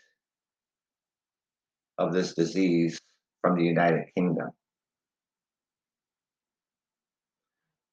of 1.98 2.14
this 2.14 2.34
disease 2.34 3.00
from 3.42 3.58
the 3.58 3.64
United 3.64 4.06
Kingdom. 4.16 4.50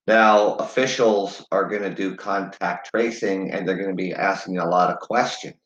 Now, 0.06 0.54
officials 0.54 1.44
are 1.50 1.68
going 1.68 1.82
to 1.82 1.94
do 1.94 2.14
contact 2.14 2.90
tracing 2.90 3.50
and 3.50 3.66
they're 3.66 3.76
going 3.76 3.90
to 3.90 3.94
be 3.94 4.14
asking 4.14 4.58
a 4.58 4.68
lot 4.68 4.90
of 4.90 5.00
questions. 5.00 5.56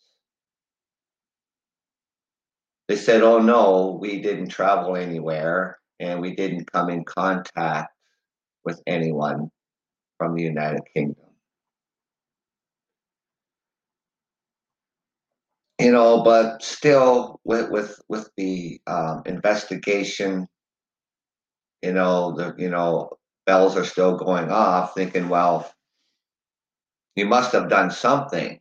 They 2.89 2.97
said, 2.97 3.23
oh 3.23 3.39
no, 3.39 3.99
we 4.01 4.21
didn't 4.21 4.49
travel 4.49 4.97
anywhere 4.97 5.79
and 6.01 6.21
we 6.21 6.35
didn't 6.35 6.73
come 6.73 6.89
in 6.89 7.05
contact 7.05 7.93
with 8.65 8.83
anyone 8.87 9.51
from 10.19 10.35
the 10.35 10.43
United 10.43 10.83
Kingdom. 10.95 11.27
You 15.79 15.93
know, 15.93 16.23
but 16.23 16.63
still, 16.63 17.41
with 17.45 17.71
with 17.71 17.99
with 18.09 18.29
the 18.37 18.83
um, 18.87 19.23
investigation, 19.25 20.47
you 21.81 21.95
know, 21.95 22.33
the 22.33 22.55
you 22.59 22.69
know 22.69 23.11
bells 23.51 23.77
are 23.77 23.85
still 23.85 24.17
going 24.17 24.49
off, 24.49 24.95
thinking, 24.95 25.29
well, 25.29 25.69
you 27.17 27.27
must 27.27 27.51
have 27.51 27.69
done 27.69 27.91
something. 27.91 28.61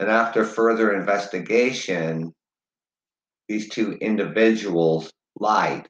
And 0.00 0.08
after 0.08 0.42
further 0.42 0.94
investigation, 0.94 2.32
these 3.46 3.68
two 3.68 3.92
individuals 4.00 5.12
lied. 5.38 5.86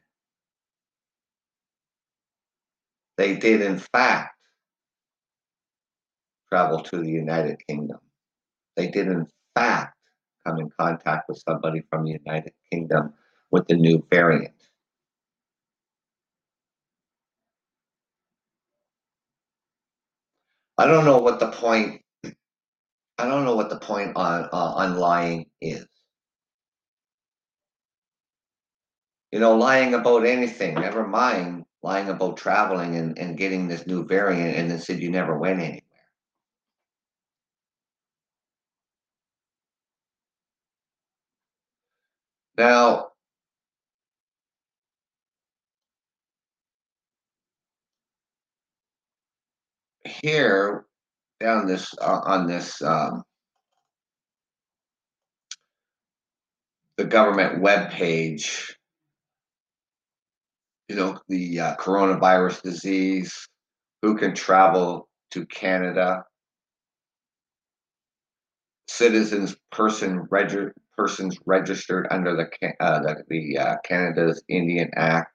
They 3.16 3.36
did, 3.36 3.60
in 3.60 3.78
fact, 3.78 4.34
travel 6.48 6.82
to 6.82 6.96
the 6.96 7.08
United 7.08 7.62
Kingdom. 7.68 8.00
They 8.74 8.88
did, 8.88 9.06
in 9.06 9.28
fact, 9.54 9.96
come 10.44 10.58
in 10.58 10.68
contact 10.80 11.28
with 11.28 11.40
somebody 11.48 11.84
from 11.88 12.06
the 12.06 12.18
United 12.26 12.54
Kingdom 12.72 13.14
with 13.52 13.68
the 13.68 13.76
new 13.76 14.04
variant. 14.10 14.61
I 20.82 20.86
don't 20.86 21.04
know 21.04 21.18
what 21.18 21.38
the 21.38 21.46
point. 21.46 22.02
I 22.24 23.26
don't 23.28 23.44
know 23.44 23.54
what 23.54 23.70
the 23.70 23.78
point 23.78 24.16
on 24.16 24.48
uh, 24.52 24.72
on 24.82 24.96
lying 24.96 25.46
is. 25.60 25.86
You 29.30 29.38
know, 29.38 29.54
lying 29.56 29.94
about 29.94 30.26
anything. 30.26 30.74
Never 30.74 31.06
mind 31.06 31.66
lying 31.84 32.08
about 32.08 32.36
traveling 32.36 32.96
and, 32.96 33.16
and 33.16 33.38
getting 33.38 33.68
this 33.68 33.86
new 33.86 34.04
variant 34.04 34.56
and 34.56 34.68
then 34.68 34.80
said 34.80 34.98
you 34.98 35.08
never 35.08 35.38
went 35.38 35.60
anywhere. 35.60 35.82
Now, 42.58 43.11
here 50.22 50.86
down 51.40 51.66
this 51.66 51.92
uh, 52.00 52.20
on 52.24 52.46
this 52.46 52.80
um, 52.82 53.22
the 56.96 57.04
government 57.04 57.60
web 57.60 57.90
page 57.90 58.76
you 60.92 60.98
know, 60.98 61.18
the 61.26 61.58
uh, 61.58 61.76
coronavirus 61.76 62.60
disease, 62.60 63.48
who 64.02 64.14
can 64.14 64.34
travel 64.34 65.08
to 65.30 65.46
Canada, 65.46 66.22
citizens 68.88 69.56
person 69.70 70.26
regi- 70.30 70.68
persons 70.94 71.38
registered 71.46 72.06
under 72.10 72.36
the 72.36 72.74
uh, 72.80 73.00
the, 73.00 73.24
the 73.28 73.58
uh, 73.58 73.76
Canada's 73.84 74.42
Indian 74.48 74.90
Act, 74.94 75.32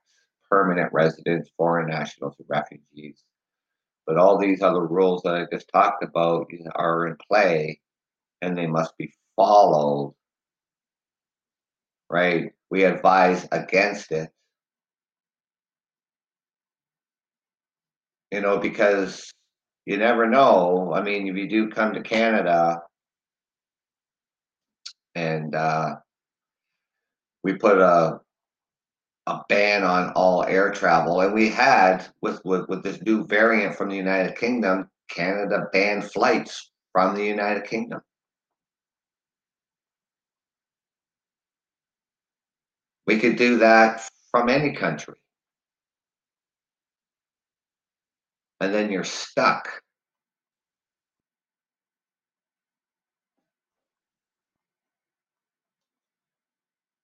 permanent 0.48 0.94
residents, 0.94 1.50
foreign 1.58 1.90
nationals, 1.90 2.36
refugees. 2.48 3.24
But 4.08 4.18
all 4.18 4.38
these 4.38 4.62
other 4.62 4.88
rules 4.88 5.22
that 5.24 5.36
I 5.36 5.46
just 5.54 5.70
talked 5.72 6.04
about 6.04 6.48
are 6.76 7.08
in 7.08 7.18
play, 7.30 7.82
and 8.42 8.58
they 8.58 8.66
must 8.66 8.98
be 8.98 9.14
followed 9.36 10.16
right? 12.10 12.52
We 12.70 12.84
advise 12.84 13.48
against 13.52 14.12
it. 14.12 14.30
You 18.32 18.42
know, 18.42 18.58
because 18.58 19.32
you 19.86 19.98
never 19.98 20.28
know. 20.28 20.92
I 20.94 21.02
mean, 21.02 21.28
if 21.28 21.36
you 21.36 21.48
do 21.48 21.70
come 21.70 21.94
to 21.94 22.02
Canada 22.02 22.82
and 25.16 25.56
uh, 25.56 25.96
we 27.44 27.54
put 27.54 27.78
a 27.80 28.20
a 29.28 29.42
ban 29.50 29.84
on 29.84 30.12
all 30.12 30.44
air 30.46 30.72
travel, 30.72 31.22
and 31.22 31.34
we 31.34 31.50
had 31.50 32.08
with, 32.22 32.44
with 32.46 32.68
with 32.70 32.82
this 32.84 33.02
new 33.04 33.26
variant 33.28 33.76
from 33.76 33.90
the 33.90 33.96
United 33.96 34.38
Kingdom, 34.38 34.90
Canada 35.10 35.68
banned 35.74 36.10
flights 36.12 36.72
from 36.94 37.14
the 37.14 37.24
United 37.26 37.66
Kingdom. 37.66 38.02
We 43.06 43.20
could 43.20 43.38
do 43.38 43.58
that 43.60 44.10
from 44.32 44.50
any 44.50 44.74
country. 44.74 45.16
And 48.60 48.74
then 48.74 48.92
you're 48.92 49.04
stuck. 49.04 49.82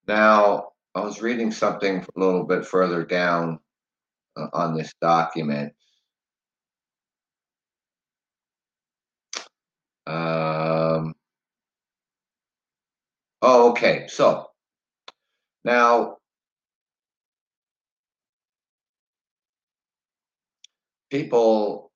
Now, 0.07 0.72
I 0.95 1.01
was 1.01 1.21
reading 1.21 1.51
something 1.51 2.05
a 2.15 2.19
little 2.19 2.43
bit 2.43 2.65
further 2.65 3.03
down 3.03 3.59
uh, 4.37 4.47
on 4.53 4.75
this 4.75 4.93
document. 5.01 5.73
Um, 10.05 11.15
oh, 13.41 13.71
okay. 13.71 14.05
So 14.07 14.47
now 15.63 16.17
people 21.09 21.91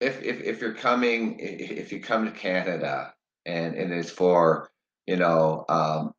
if 0.00 0.22
if 0.22 0.40
if 0.40 0.60
you're 0.60 0.74
coming 0.74 1.38
if 1.38 1.92
you 1.92 2.00
come 2.00 2.24
to 2.24 2.30
Canada 2.30 3.12
and 3.46 3.74
and 3.76 3.92
it's 3.92 4.10
for 4.10 4.68
you 5.06 5.16
know 5.16 5.64
um, 5.68 6.12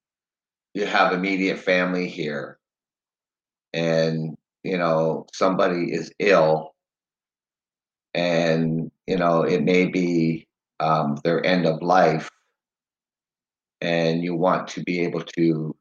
you 0.74 0.86
have 0.86 1.14
immediate 1.14 1.60
family 1.60 2.08
here 2.08 2.58
and 3.74 4.36
you 4.64 4.78
know 4.78 5.28
somebody 5.34 5.94
is 5.94 6.12
ill 6.20 6.74
and 8.14 8.90
you 9.06 9.18
know 9.18 9.44
it 9.44 9.64
may 9.64 9.86
be 9.86 10.48
um, 10.80 11.18
their 11.24 11.46
end 11.46 11.66
of 11.66 11.82
life 11.82 12.30
and 13.82 14.24
you 14.24 14.34
want 14.34 14.68
to 14.68 14.82
be 14.84 15.02
able 15.02 15.22
to 15.22 15.76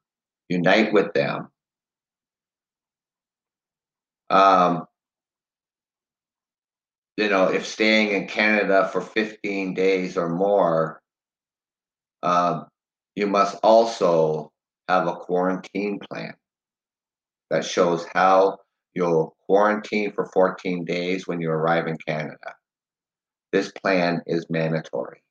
unite 0.50 0.92
with 0.92 1.12
them. 1.14 1.48
Um, 4.28 4.86
you 7.16 7.28
know 7.30 7.48
if 7.48 7.66
staying 7.66 8.10
in 8.10 8.26
canada 8.26 8.88
for 8.92 9.00
15 9.00 9.74
days 9.74 10.16
or 10.16 10.28
more 10.28 11.00
um, 12.26 12.66
you 13.14 13.28
must 13.28 13.56
also 13.62 14.50
have 14.88 15.06
a 15.06 15.14
quarantine 15.14 16.00
plan 16.10 16.34
that 17.50 17.64
shows 17.64 18.04
how 18.12 18.58
you'll 18.94 19.36
quarantine 19.46 20.10
for 20.10 20.26
14 20.34 20.84
days 20.84 21.28
when 21.28 21.40
you 21.40 21.48
arrive 21.50 21.86
in 21.86 21.96
Canada. 21.98 22.54
This 23.52 23.70
plan 23.70 24.22
is 24.26 24.44
mandatory. 24.50 25.22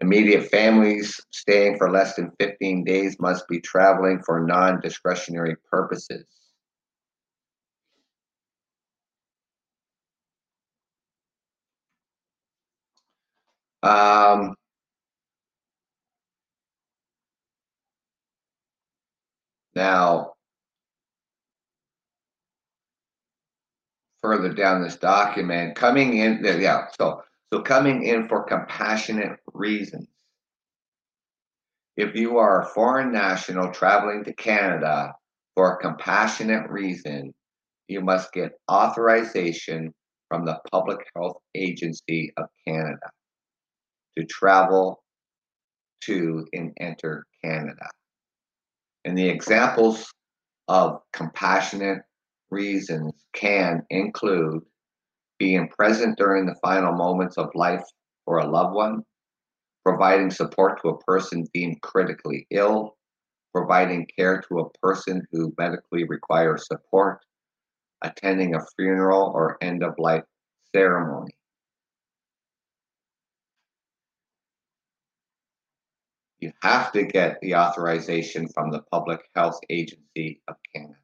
Immediate 0.00 0.48
families 0.48 1.20
staying 1.30 1.76
for 1.76 1.90
less 1.90 2.16
than 2.16 2.32
15 2.40 2.82
days 2.84 3.16
must 3.20 3.46
be 3.48 3.60
traveling 3.60 4.22
for 4.24 4.40
non 4.40 4.80
discretionary 4.80 5.56
purposes. 5.70 6.24
Um, 13.82 14.54
now, 19.74 20.32
further 24.22 24.52
down 24.52 24.82
this 24.82 24.96
document, 24.96 25.74
coming 25.74 26.18
in, 26.18 26.44
yeah, 26.44 26.86
so 26.98 27.22
so 27.52 27.60
coming 27.60 28.04
in 28.04 28.28
for 28.28 28.44
compassionate 28.44 29.38
reasons. 29.52 30.08
If 31.96 32.14
you 32.14 32.38
are 32.38 32.62
a 32.62 32.66
foreign 32.66 33.12
national 33.12 33.72
traveling 33.72 34.24
to 34.24 34.32
Canada 34.32 35.12
for 35.54 35.74
a 35.74 35.78
compassionate 35.78 36.70
reason, 36.70 37.34
you 37.88 38.00
must 38.00 38.32
get 38.32 38.52
authorization 38.70 39.92
from 40.28 40.46
the 40.46 40.58
Public 40.70 40.98
Health 41.14 41.36
Agency 41.54 42.32
of 42.38 42.46
Canada 42.66 43.10
to 44.16 44.24
travel 44.24 45.02
to 46.04 46.46
and 46.54 46.72
enter 46.80 47.26
Canada. 47.44 47.86
And 49.04 49.18
the 49.18 49.28
examples 49.28 50.12
of 50.68 51.00
compassionate 51.12 52.02
reasons 52.50 53.12
can 53.34 53.84
include 53.90 54.62
being 55.38 55.68
present 55.68 56.16
during 56.16 56.46
the 56.46 56.54
final 56.62 56.92
moments 56.92 57.36
of 57.36 57.50
life 57.54 57.84
for 58.24 58.38
a 58.38 58.46
loved 58.46 58.74
one, 58.74 59.02
providing 59.84 60.30
support 60.30 60.80
to 60.80 60.90
a 60.90 60.98
person 60.98 61.44
deemed 61.52 61.80
critically 61.82 62.46
ill, 62.50 62.96
providing 63.52 64.06
care 64.16 64.40
to 64.48 64.60
a 64.60 64.70
person 64.78 65.26
who 65.32 65.52
medically 65.58 66.04
requires 66.04 66.66
support, 66.66 67.18
attending 68.02 68.54
a 68.54 68.64
funeral 68.76 69.32
or 69.34 69.58
end 69.60 69.82
of 69.82 69.94
life 69.98 70.24
ceremony. 70.74 71.32
You 76.42 76.52
have 76.60 76.90
to 76.94 77.04
get 77.04 77.40
the 77.40 77.54
authorization 77.54 78.48
from 78.48 78.72
the 78.72 78.82
Public 78.90 79.20
Health 79.36 79.60
Agency 79.70 80.42
of 80.48 80.56
Canada. 80.74 80.98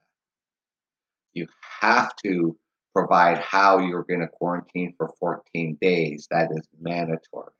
You 1.33 1.46
have 1.81 2.11
to 2.24 2.59
provide 2.92 3.38
how 3.38 3.79
you're 3.79 4.03
going 4.03 4.18
to 4.18 4.27
quarantine 4.27 4.94
for 4.98 5.12
14 5.20 5.79
days. 5.81 6.27
That 6.33 6.48
is 6.51 6.66
mandatory. 6.81 7.53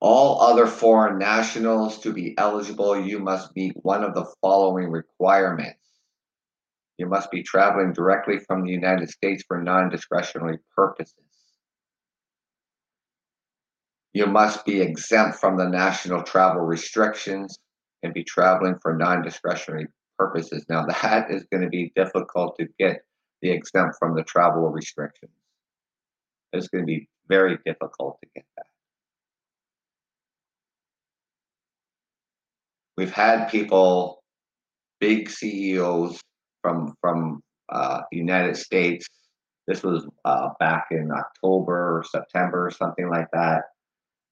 All 0.00 0.40
other 0.40 0.66
foreign 0.66 1.20
nationals 1.20 2.00
to 2.00 2.12
be 2.12 2.36
eligible, 2.38 3.00
you 3.00 3.20
must 3.20 3.54
meet 3.54 3.76
one 3.84 4.02
of 4.02 4.16
the 4.16 4.26
following 4.40 4.90
requirements. 4.90 5.78
You 6.98 7.06
must 7.06 7.30
be 7.30 7.44
traveling 7.44 7.92
directly 7.92 8.40
from 8.40 8.64
the 8.64 8.72
United 8.72 9.10
States 9.10 9.44
for 9.46 9.62
non 9.62 9.90
discretionary 9.90 10.58
purposes. 10.74 11.25
You 14.16 14.24
must 14.24 14.64
be 14.64 14.80
exempt 14.80 15.38
from 15.40 15.58
the 15.58 15.68
national 15.68 16.22
travel 16.22 16.62
restrictions 16.62 17.58
and 18.02 18.14
be 18.14 18.24
traveling 18.24 18.78
for 18.80 18.96
non 18.96 19.20
discretionary 19.20 19.88
purposes. 20.18 20.64
Now, 20.70 20.86
that 20.86 21.30
is 21.30 21.44
going 21.52 21.62
to 21.62 21.68
be 21.68 21.92
difficult 21.94 22.56
to 22.58 22.66
get 22.78 23.02
the 23.42 23.50
exempt 23.50 23.96
from 23.98 24.16
the 24.16 24.22
travel 24.22 24.70
restrictions. 24.70 25.32
It's 26.54 26.68
going 26.68 26.84
to 26.84 26.86
be 26.86 27.10
very 27.28 27.58
difficult 27.66 28.16
to 28.22 28.28
get 28.34 28.46
that. 28.56 28.64
We've 32.96 33.12
had 33.12 33.50
people, 33.50 34.22
big 34.98 35.28
CEOs 35.28 36.18
from 36.62 36.94
from 37.02 37.42
uh, 37.68 38.00
United 38.10 38.56
States. 38.56 39.06
This 39.66 39.82
was 39.82 40.06
uh, 40.24 40.52
back 40.58 40.86
in 40.90 41.10
October 41.12 41.98
or 41.98 42.02
September, 42.02 42.72
something 42.74 43.10
like 43.10 43.28
that, 43.34 43.64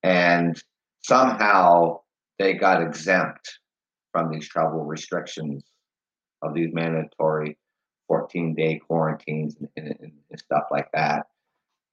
and 0.05 0.62
somehow 1.03 1.99
they 2.38 2.53
got 2.53 2.83
exempt 2.83 3.59
from 4.12 4.31
these 4.31 4.47
travel 4.47 4.85
restrictions 4.85 5.64
of 6.43 6.55
these 6.55 6.73
mandatory 6.75 7.59
14 8.07 8.55
day 8.55 8.79
quarantines 8.87 9.57
and, 9.57 9.69
and, 9.77 10.12
and, 10.31 10.38
stuff 10.38 10.64
like 10.71 10.88
that. 10.93 11.27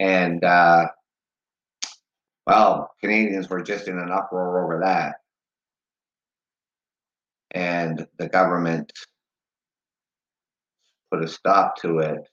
And 0.01 0.43
uh, 0.43 0.87
well, 2.45 2.91
Canadians 2.99 3.49
were 3.49 3.63
just 3.63 3.87
in 3.87 3.97
an 3.97 4.11
uproar 4.11 4.65
over 4.65 4.81
that. 4.83 5.15
And 7.51 8.05
the 8.17 8.27
government 8.27 8.91
put 11.11 11.23
a 11.23 11.27
stop 11.29 11.77
to 11.77 11.99
it, 11.99 12.27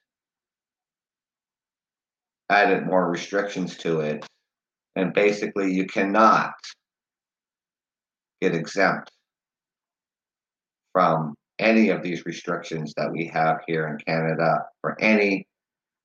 added 2.50 2.86
more 2.86 3.08
restrictions 3.08 3.76
to 3.78 4.00
it, 4.00 4.27
and 4.98 5.14
basically 5.14 5.72
you 5.72 5.86
cannot 5.86 6.54
get 8.42 8.52
exempt 8.52 9.12
from 10.92 11.36
any 11.60 11.90
of 11.90 12.02
these 12.02 12.26
restrictions 12.26 12.92
that 12.96 13.10
we 13.12 13.24
have 13.26 13.60
here 13.68 13.86
in 13.86 13.96
Canada 13.98 14.64
for 14.80 15.00
any 15.00 15.46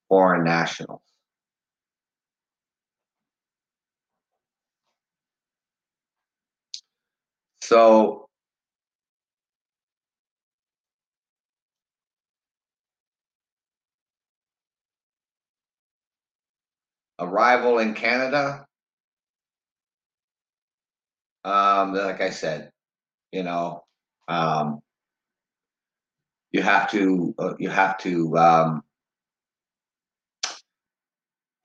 foreign 0.09 0.43
nationals. 0.43 1.01
So 7.61 8.27
arrival 17.19 17.79
in 17.79 17.95
Canada, 17.95 18.67
um, 21.43 21.93
like 21.93 22.21
I 22.21 22.29
said, 22.29 22.71
you 23.31 23.43
know, 23.43 23.83
um, 24.27 24.81
you 26.51 26.61
have 26.61 26.89
to 26.91 27.33
uh, 27.39 27.53
you 27.59 27.69
have 27.69 27.97
to 27.99 28.37
um, 28.37 28.83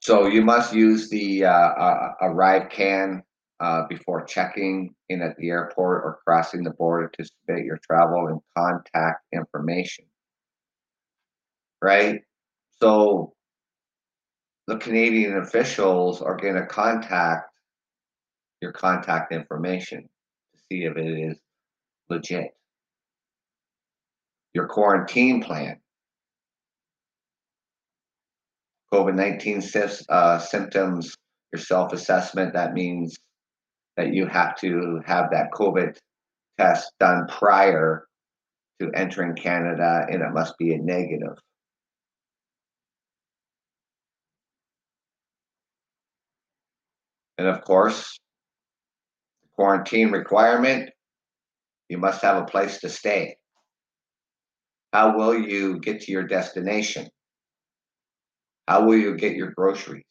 so 0.01 0.27
you 0.27 0.41
must 0.41 0.73
use 0.73 1.09
the 1.09 1.45
uh, 1.45 2.13
ArriveCAN 2.21 3.21
uh, 3.59 3.85
before 3.87 4.23
checking 4.23 4.95
in 5.09 5.21
at 5.21 5.37
the 5.37 5.49
airport 5.49 6.03
or 6.03 6.19
crossing 6.25 6.63
the 6.63 6.71
border 6.71 7.09
to 7.09 7.25
submit 7.25 7.65
your 7.65 7.77
travel 7.77 8.27
and 8.27 8.39
contact 8.57 9.23
information. 9.33 10.05
Right? 11.81 12.21
So 12.81 13.33
the 14.67 14.77
Canadian 14.77 15.37
officials 15.37 16.21
are 16.21 16.37
going 16.37 16.55
to 16.55 16.65
contact 16.65 17.51
your 18.61 18.71
contact 18.71 19.31
information 19.31 20.01
to 20.01 20.59
see 20.69 20.83
if 20.83 20.97
it 20.97 21.29
is 21.29 21.37
legit. 22.09 22.51
Your 24.53 24.67
quarantine 24.67 25.41
plan. 25.41 25.79
COVID 28.93 29.15
19 29.15 29.61
uh, 30.09 30.39
symptoms, 30.39 31.15
your 31.53 31.61
self 31.61 31.93
assessment, 31.93 32.53
that 32.53 32.73
means 32.73 33.17
that 33.97 34.13
you 34.13 34.25
have 34.25 34.55
to 34.55 35.01
have 35.05 35.29
that 35.31 35.51
COVID 35.53 35.95
test 36.57 36.91
done 36.99 37.27
prior 37.27 38.07
to 38.81 38.89
entering 38.95 39.35
Canada 39.35 40.05
and 40.09 40.21
it 40.21 40.33
must 40.33 40.57
be 40.57 40.73
a 40.73 40.77
negative. 40.77 41.37
And 47.37 47.47
of 47.47 47.61
course, 47.61 48.19
quarantine 49.59 50.09
requirement, 50.09 50.89
you 51.89 51.97
must 51.97 52.21
have 52.21 52.37
a 52.37 52.45
place 52.45 52.79
to 52.79 52.87
stay. 52.87 53.35
How 54.93 55.17
will 55.17 55.37
you 55.37 55.81
get 55.81 55.99
to 56.03 56.13
your 56.13 56.23
destination? 56.23 57.09
How 58.69 58.85
will 58.85 58.95
you 58.95 59.17
get 59.17 59.35
your 59.35 59.51
groceries? 59.51 60.05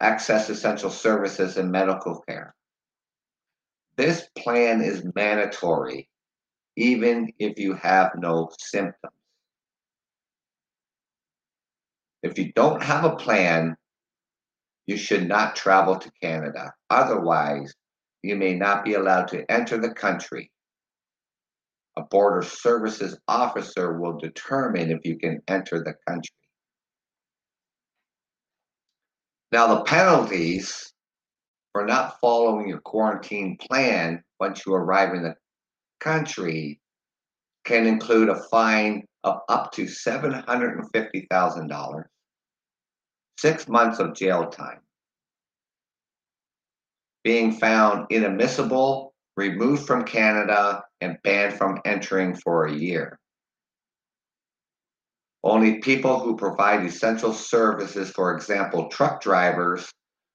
Access 0.00 0.48
essential 0.48 0.88
services 0.88 1.58
and 1.58 1.70
medical 1.70 2.22
care. 2.26 2.54
This 3.98 4.26
plan 4.38 4.80
is 4.80 5.04
mandatory 5.14 6.08
even 6.76 7.30
if 7.38 7.58
you 7.58 7.74
have 7.74 8.12
no 8.16 8.48
symptoms. 8.58 9.12
If 12.22 12.38
you 12.38 12.50
don't 12.54 12.82
have 12.82 13.04
a 13.04 13.16
plan, 13.16 13.76
you 14.88 14.96
should 14.96 15.28
not 15.28 15.54
travel 15.54 15.96
to 15.96 16.10
Canada. 16.22 16.72
Otherwise, 16.88 17.74
you 18.22 18.34
may 18.34 18.54
not 18.54 18.84
be 18.84 18.94
allowed 18.94 19.28
to 19.28 19.44
enter 19.52 19.76
the 19.76 19.92
country. 19.92 20.50
A 21.96 22.02
border 22.02 22.42
services 22.42 23.18
officer 23.28 24.00
will 24.00 24.18
determine 24.18 24.90
if 24.90 25.00
you 25.04 25.18
can 25.18 25.42
enter 25.46 25.84
the 25.84 25.94
country. 26.08 26.34
Now, 29.52 29.74
the 29.74 29.84
penalties 29.84 30.90
for 31.72 31.84
not 31.84 32.18
following 32.20 32.68
your 32.68 32.80
quarantine 32.80 33.58
plan 33.58 34.22
once 34.40 34.64
you 34.64 34.72
arrive 34.72 35.12
in 35.12 35.22
the 35.22 35.34
country 36.00 36.80
can 37.64 37.86
include 37.86 38.30
a 38.30 38.42
fine 38.50 39.04
of 39.24 39.40
up 39.50 39.70
to 39.72 39.82
$750,000, 39.82 42.04
six 43.38 43.68
months 43.68 44.00
of 44.00 44.14
jail 44.14 44.48
time, 44.48 44.80
being 47.22 47.52
found 47.52 48.06
inadmissible, 48.10 49.14
removed 49.36 49.86
from 49.86 50.04
Canada, 50.04 50.82
and 51.00 51.16
banned 51.22 51.54
from 51.54 51.80
entering 51.84 52.34
for 52.34 52.66
a 52.66 52.72
year. 52.72 53.18
Only 55.44 55.78
people 55.78 56.18
who 56.18 56.36
provide 56.36 56.84
essential 56.84 57.32
services, 57.32 58.10
for 58.10 58.34
example, 58.34 58.88
truck 58.88 59.22
drivers 59.22 59.88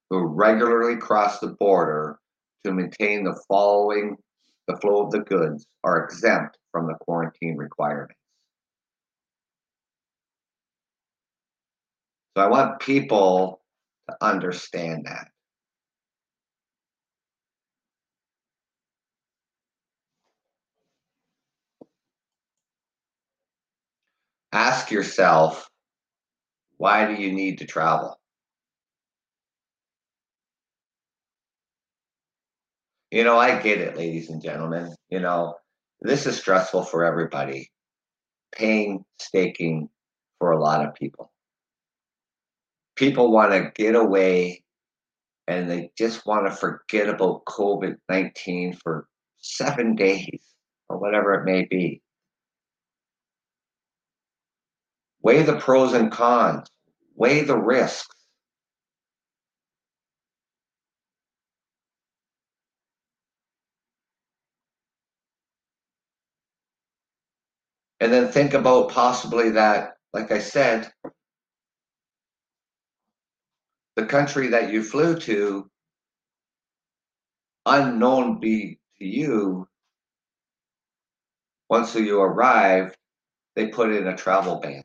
who 0.10 0.26
regularly 0.28 0.96
cross 0.96 1.39
the 1.39 1.56
border 1.60 2.18
to 2.63 2.72
maintain 2.72 3.26
the 3.26 3.38
following 3.50 4.16
the 4.68 4.78
flow 4.78 5.06
of 5.06 5.12
the 5.12 5.20
goods 5.20 5.66
are 5.84 6.06
exempt 6.06 6.58
from 6.72 6.88
the 6.88 6.96
quarantine 7.02 7.58
requirements. 7.58 8.16
So 12.36 12.43
I 12.43 12.48
want 12.48 12.80
people 12.80 13.62
to 14.10 14.15
understand 14.22 15.06
that. 15.06 15.28
Ask 24.52 24.91
yourself, 24.91 25.69
why 26.78 27.08
do 27.08 27.22
you 27.22 27.32
need 27.32 27.60
to 27.60 27.65
travel? 27.65 28.19
You 33.12 33.24
know, 33.24 33.38
I 33.38 33.60
get 33.62 33.80
it, 33.80 33.98
ladies 33.98 34.30
and 34.30 34.41
gentlemen. 34.41 34.96
You 35.10 35.19
know, 35.19 35.56
this 36.02 36.26
is 36.26 36.38
stressful 36.38 36.84
for 36.86 37.04
everybody. 37.04 37.72
Painstaking 38.56 39.89
for 40.39 40.52
a 40.52 40.60
lot 40.60 40.86
of 40.86 40.96
people. 40.96 41.33
People 42.95 43.32
want 43.32 43.51
to 43.51 43.71
get 43.75 43.95
away 43.95 44.63
and 45.47 45.69
they 45.69 45.91
just 45.97 46.25
want 46.25 46.45
to 46.45 46.51
forget 46.51 47.10
about 47.10 47.45
COVID 47.45 47.97
19 48.10 48.73
for 48.73 49.08
seven 49.38 49.95
days 49.97 50.41
or 50.89 50.97
whatever 50.97 51.34
it 51.34 51.45
may 51.45 51.65
be. 51.65 52.01
Weigh 55.21 55.43
the 55.43 55.58
pros 55.58 55.93
and 55.93 56.12
cons, 56.12 56.67
weigh 57.15 57.41
the 57.41 57.58
risks. 57.58 58.13
And 68.01 68.12
then 68.12 68.27
think 68.27 68.53
about 68.53 68.89
possibly 68.89 69.51
that, 69.51 69.93
like 70.12 70.29
I 70.29 70.39
said, 70.39 70.91
the 73.95 74.06
country 74.06 74.47
that 74.49 74.71
you 74.71 74.84
flew 74.84 75.19
to, 75.19 75.69
unknown 77.65 78.39
be 78.39 78.79
to 78.97 79.06
you, 79.06 79.67
once 81.69 81.95
you 81.95 82.21
arrived, 82.21 82.95
they 83.56 83.67
put 83.67 83.91
in 83.91 84.08
a 84.08 84.15
travel 84.15 84.60
ban. 84.60 84.84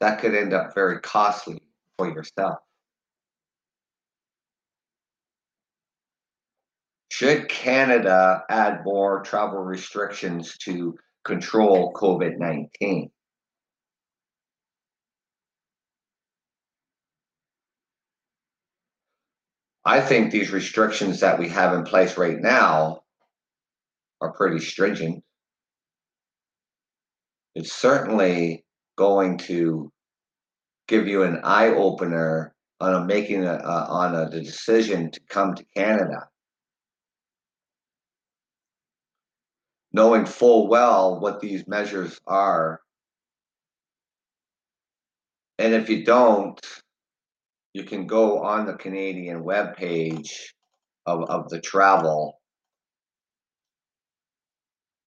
That 0.00 0.20
could 0.20 0.34
end 0.34 0.52
up 0.52 0.74
very 0.74 1.00
costly 1.00 1.62
for 1.96 2.08
yourself. 2.08 2.58
Should 7.10 7.48
Canada 7.48 8.42
add 8.50 8.84
more 8.84 9.22
travel 9.22 9.60
restrictions 9.60 10.58
to 10.58 10.98
control 11.24 11.92
COVID 11.94 12.38
19? 12.38 13.10
I 19.84 20.00
think 20.00 20.30
these 20.30 20.50
restrictions 20.50 21.20
that 21.20 21.38
we 21.38 21.48
have 21.48 21.74
in 21.74 21.84
place 21.84 22.16
right 22.16 22.40
now 22.40 23.02
are 24.20 24.32
pretty 24.32 24.58
stringent. 24.58 25.22
It's 27.54 27.72
certainly 27.72 28.64
going 28.96 29.38
to 29.38 29.92
give 30.88 31.06
you 31.06 31.22
an 31.22 31.40
eye 31.44 31.68
opener 31.68 32.54
on 32.80 32.94
a 32.94 33.04
making 33.04 33.44
a, 33.44 33.56
on 33.58 34.14
a 34.14 34.30
decision 34.30 35.10
to 35.10 35.20
come 35.28 35.54
to 35.54 35.64
Canada. 35.76 36.28
Knowing 39.92 40.26
full 40.26 40.66
well 40.68 41.20
what 41.20 41.40
these 41.40 41.68
measures 41.68 42.20
are. 42.26 42.80
And 45.58 45.72
if 45.72 45.88
you 45.88 46.04
don't, 46.04 46.60
you 47.74 47.82
can 47.82 48.06
go 48.06 48.42
on 48.42 48.66
the 48.66 48.74
Canadian 48.74 49.42
webpage 49.42 50.30
of, 51.06 51.24
of 51.24 51.50
the 51.50 51.60
travel 51.60 52.40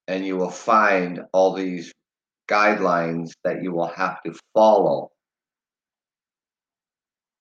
and 0.07 0.25
you 0.25 0.37
will 0.37 0.51
find 0.51 1.21
all 1.33 1.53
these 1.53 1.93
guidelines 2.49 3.31
that 3.43 3.63
you 3.63 3.71
will 3.71 3.87
have 3.87 4.21
to 4.23 4.33
follow. 4.53 5.11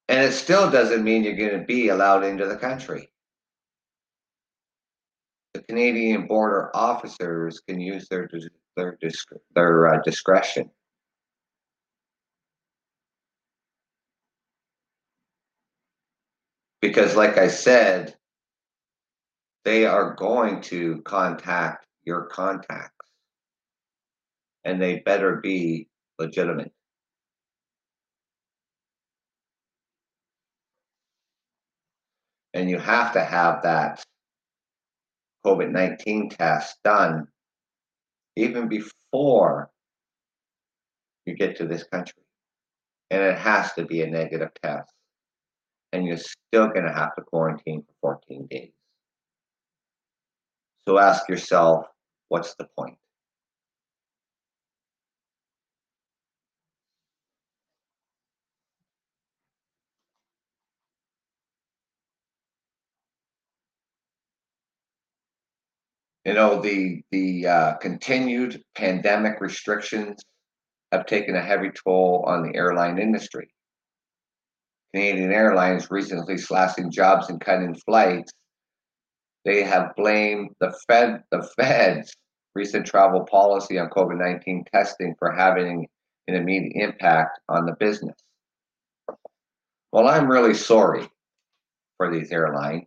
And 0.09 0.23
it 0.23 0.33
still 0.33 0.71
doesn't 0.71 1.05
mean 1.05 1.25
you're 1.25 1.37
going 1.37 1.61
to 1.61 1.67
be 1.67 1.89
allowed 1.89 2.25
into 2.25 2.47
the 2.47 2.57
country. 2.57 3.09
The 5.55 5.62
Canadian 5.62 6.27
border 6.27 6.71
officers 6.75 7.61
can 7.67 7.81
use 7.81 8.09
their 8.09 8.29
their 8.77 8.99
their 9.55 9.95
uh, 9.95 10.03
discretion. 10.05 10.71
Because, 16.97 17.15
like 17.15 17.37
I 17.37 17.49
said, 17.49 18.17
they 19.67 19.85
are 19.85 20.15
going 20.15 20.63
to 20.63 21.03
contact 21.03 21.87
your 22.05 22.23
contacts 22.23 23.11
and 24.65 24.81
they 24.81 25.01
better 25.01 25.37
be 25.37 25.89
legitimate. 26.19 26.73
And 32.55 32.71
you 32.71 32.79
have 32.79 33.13
to 33.13 33.23
have 33.23 33.63
that 33.65 34.03
COVID 35.45 35.73
19 35.73 36.31
test 36.31 36.79
done 36.83 37.29
even 38.37 38.69
before 38.69 39.69
you 41.27 41.35
get 41.35 41.57
to 41.57 41.67
this 41.67 41.85
country. 41.85 42.23
And 43.11 43.23
it 43.23 43.37
has 43.37 43.75
to 43.75 43.85
be 43.85 44.01
a 44.01 44.07
negative 44.07 44.49
test. 44.63 44.91
And 45.92 46.05
you're 46.07 46.18
still 46.18 46.68
going 46.68 46.85
to 46.85 46.92
have 46.92 47.14
to 47.16 47.22
quarantine 47.22 47.85
for 48.01 48.20
14 48.29 48.46
days. 48.49 48.72
So 50.87 50.99
ask 50.99 51.29
yourself, 51.29 51.87
what's 52.29 52.55
the 52.55 52.68
point? 52.79 52.99
You 66.27 66.35
know, 66.35 66.61
the 66.61 67.03
the 67.12 67.46
uh, 67.46 67.75
continued 67.75 68.61
pandemic 68.75 69.40
restrictions 69.40 70.25
have 70.90 71.07
taken 71.07 71.37
a 71.37 71.40
heavy 71.40 71.70
toll 71.70 72.25
on 72.27 72.42
the 72.42 72.57
airline 72.57 72.99
industry. 72.99 73.49
Canadian 74.94 75.33
Airlines 75.33 75.90
recently 75.90 76.38
slashing 76.38 76.90
jobs 76.90 77.29
and 77.29 77.40
cutting 77.40 77.75
flights. 77.75 78.33
They 79.44 79.62
have 79.62 79.94
blamed 79.96 80.51
the 80.61 80.75
Fed, 80.88 81.22
the 81.31 81.49
Fed's 81.57 82.14
recent 82.55 82.87
travel 82.87 83.25
policy 83.25 83.79
on 83.79 83.90
COVID 83.90 84.18
19 84.18 84.64
testing 84.72 85.14
for 85.18 85.31
having 85.31 85.87
an 86.29 86.35
immediate 86.35 86.72
impact 86.75 87.38
on 87.49 87.66
the 87.66 87.77
business. 87.79 88.16
Well, 89.92 90.09
I'm 90.09 90.29
really 90.31 90.55
sorry 90.55 91.09
for 91.96 92.12
these 92.12 92.33
airlines. 92.33 92.87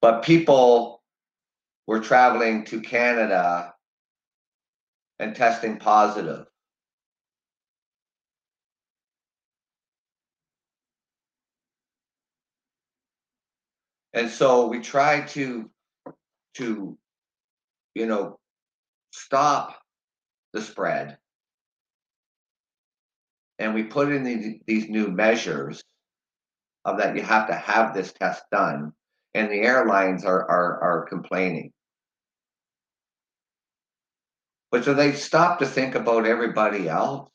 But 0.00 0.22
people 0.22 1.02
were 1.86 2.00
traveling 2.00 2.64
to 2.66 2.80
Canada 2.80 3.74
and 5.18 5.36
testing 5.36 5.76
positive. 5.76 6.46
And 14.12 14.28
so 14.28 14.66
we 14.66 14.80
try 14.80 15.22
to 15.28 15.70
to 16.54 16.98
you 17.94 18.06
know 18.06 18.38
stop 19.12 19.80
the 20.52 20.60
spread. 20.60 21.18
And 23.58 23.74
we 23.74 23.84
put 23.84 24.10
in 24.10 24.24
the, 24.24 24.60
these 24.66 24.88
new 24.88 25.08
measures 25.08 25.82
of 26.84 26.96
that 26.98 27.14
you 27.14 27.22
have 27.22 27.46
to 27.48 27.54
have 27.54 27.94
this 27.94 28.12
test 28.12 28.42
done 28.50 28.92
and 29.34 29.50
the 29.50 29.60
airlines 29.60 30.24
are 30.24 30.42
are, 30.50 30.82
are 30.82 31.06
complaining. 31.06 31.72
But 34.72 34.84
so 34.84 34.94
they 34.94 35.12
stop 35.12 35.58
to 35.58 35.66
think 35.66 35.94
about 35.94 36.26
everybody 36.26 36.88
else. 36.88 37.28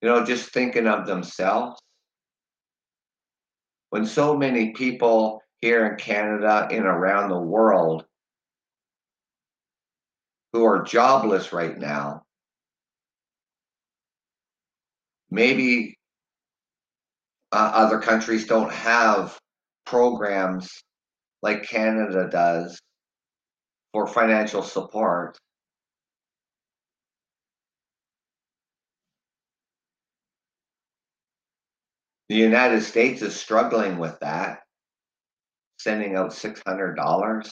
You 0.00 0.08
know 0.08 0.24
just 0.24 0.50
thinking 0.50 0.86
of 0.86 1.06
themselves 1.06 1.80
when 3.94 4.04
so 4.04 4.36
many 4.36 4.72
people 4.72 5.40
here 5.60 5.86
in 5.86 5.96
canada 5.96 6.66
and 6.70 6.84
around 6.84 7.30
the 7.30 7.38
world 7.38 8.04
who 10.52 10.64
are 10.64 10.82
jobless 10.82 11.52
right 11.52 11.78
now 11.78 12.20
maybe 15.30 15.96
uh, 17.52 17.70
other 17.72 18.00
countries 18.00 18.46
don't 18.46 18.72
have 18.72 19.38
programs 19.86 20.68
like 21.42 21.62
Canada 21.62 22.28
does 22.28 22.80
for 23.92 24.06
financial 24.06 24.62
support. 24.62 25.38
The 32.28 32.36
United 32.36 32.82
States 32.82 33.22
is 33.22 33.36
struggling 33.36 33.98
with 33.98 34.18
that, 34.20 34.60
sending 35.78 36.16
out 36.16 36.30
$600 36.30 37.50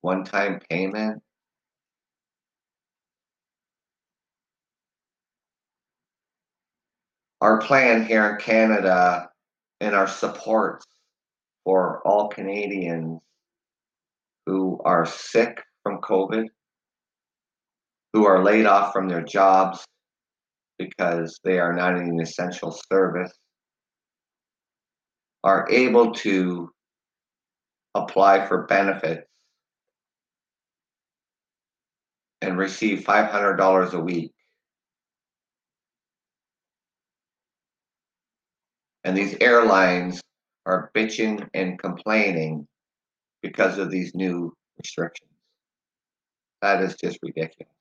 one 0.00 0.24
time 0.24 0.60
payment. 0.70 1.22
our 7.40 7.58
plan 7.60 8.04
here 8.04 8.30
in 8.30 8.38
Canada 8.38 9.28
and 9.80 9.94
our 9.94 10.08
support 10.08 10.82
for 11.64 12.00
all 12.06 12.28
Canadians 12.28 13.20
who 14.46 14.80
are 14.84 15.06
sick 15.06 15.62
from 15.82 16.00
COVID, 16.00 16.46
who 18.12 18.26
are 18.26 18.42
laid 18.42 18.66
off 18.66 18.92
from 18.92 19.08
their 19.08 19.22
jobs 19.22 19.84
because 20.78 21.38
they 21.44 21.58
are 21.58 21.72
not 21.72 21.96
in 21.96 22.08
an 22.08 22.20
essential 22.20 22.70
service, 22.92 23.32
are 25.44 25.66
able 25.70 26.12
to 26.12 26.70
apply 27.94 28.46
for 28.46 28.66
benefits 28.66 29.26
and 32.42 32.58
receive 32.58 33.00
$500 33.00 33.92
a 33.92 34.00
week 34.00 34.32
And 39.06 39.16
these 39.16 39.36
airlines 39.40 40.20
are 40.66 40.90
bitching 40.92 41.48
and 41.54 41.78
complaining 41.78 42.66
because 43.40 43.78
of 43.78 43.88
these 43.88 44.16
new 44.16 44.52
restrictions. 44.78 45.30
That 46.60 46.82
is 46.82 46.96
just 46.96 47.20
ridiculous. 47.22 47.75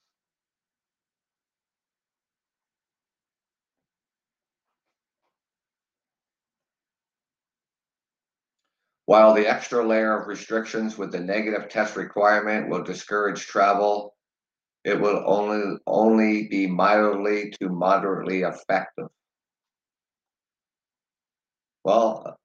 While 9.05 9.33
the 9.33 9.47
extra 9.47 9.85
layer 9.85 10.19
of 10.19 10.27
restrictions 10.27 10.97
with 10.97 11.11
the 11.11 11.19
negative 11.19 11.69
test 11.69 11.95
requirement 11.95 12.69
will 12.69 12.83
discourage 12.83 13.45
travel, 13.45 14.15
it 14.83 14.99
will 14.99 15.23
only 15.25 15.77
only 15.85 16.47
be 16.47 16.67
mildly 16.67 17.51
to 17.59 17.69
moderately 17.69 18.41
effective. 18.41 19.07
Well, 21.83 22.37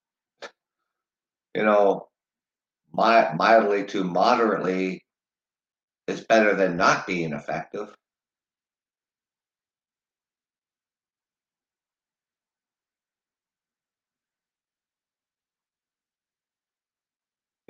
you 1.54 1.64
know, 1.64 2.08
mildly 2.92 3.84
to 3.86 4.04
moderately 4.04 5.02
is 6.06 6.24
better 6.24 6.54
than 6.54 6.76
not 6.76 7.06
being 7.06 7.32
effective. 7.32 7.94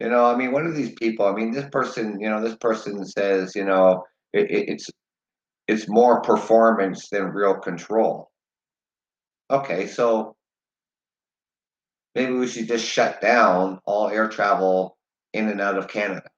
You 0.01 0.09
know, 0.09 0.25
I 0.25 0.35
mean, 0.35 0.53
what 0.53 0.65
are 0.65 0.73
these 0.73 0.93
people? 0.95 1.27
I 1.27 1.33
mean, 1.33 1.53
this 1.53 1.69
person, 1.71 2.19
you 2.21 2.31
know, 2.31 2.43
this 2.43 2.57
person 2.57 3.05
says, 3.05 3.55
you 3.55 3.67
know, 3.67 4.05
it, 4.33 4.51
it, 4.51 4.69
it's 4.71 4.91
it's 5.69 5.89
more 5.89 6.23
performance 6.23 7.09
than 7.11 7.27
real 7.27 7.55
control. 7.57 8.31
Okay, 9.51 9.87
so 9.87 10.37
maybe 12.15 12.33
we 12.33 12.47
should 12.47 12.67
just 12.67 12.87
shut 12.87 13.21
down 13.21 13.79
all 13.85 14.09
air 14.09 14.29
travel 14.29 14.97
in 15.35 15.49
and 15.49 15.61
out 15.61 15.77
of 15.77 15.89
Canada. 15.89 16.29